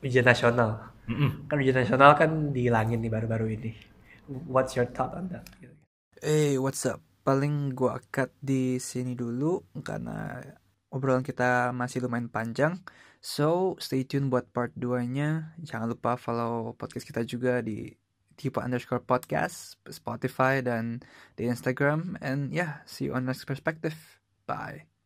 ujian 0.00 0.24
nasional. 0.24 0.70
Mm-mm. 1.10 1.44
Kan 1.48 1.56
ujian 1.60 1.76
nasional 1.76 2.16
kan 2.16 2.30
dihilangin 2.56 2.98
nih 3.04 3.12
baru-baru 3.12 3.46
ini. 3.60 3.70
What's 4.48 4.76
your 4.76 4.88
thought 4.88 5.12
on 5.12 5.28
that? 5.32 5.44
Eh, 6.22 6.56
what's 6.58 6.84
up? 6.86 7.00
Paling 7.28 7.76
gua 7.76 8.00
cut 8.08 8.32
di 8.40 8.80
sini 8.80 9.12
dulu 9.12 9.60
karena 9.84 10.40
obrolan 10.88 11.20
kita 11.20 11.76
masih 11.76 12.00
lumayan 12.08 12.32
panjang. 12.32 12.80
So, 13.20 13.76
stay 13.76 14.08
tune 14.08 14.32
buat 14.32 14.48
part 14.48 14.72
2-nya. 14.80 15.52
Jangan 15.60 15.92
lupa 15.92 16.16
follow 16.16 16.72
podcast 16.80 17.04
kita 17.04 17.28
juga 17.28 17.60
di 17.60 17.92
tipe 18.38 18.56
underscore 18.56 19.04
podcast, 19.04 19.76
Spotify, 19.92 20.64
dan 20.64 21.04
di 21.36 21.44
Instagram. 21.52 22.16
And 22.24 22.48
yeah, 22.48 22.80
see 22.88 23.10
you 23.10 23.12
on 23.12 23.28
next 23.28 23.44
perspective. 23.44 23.98
Bye. 24.48 24.97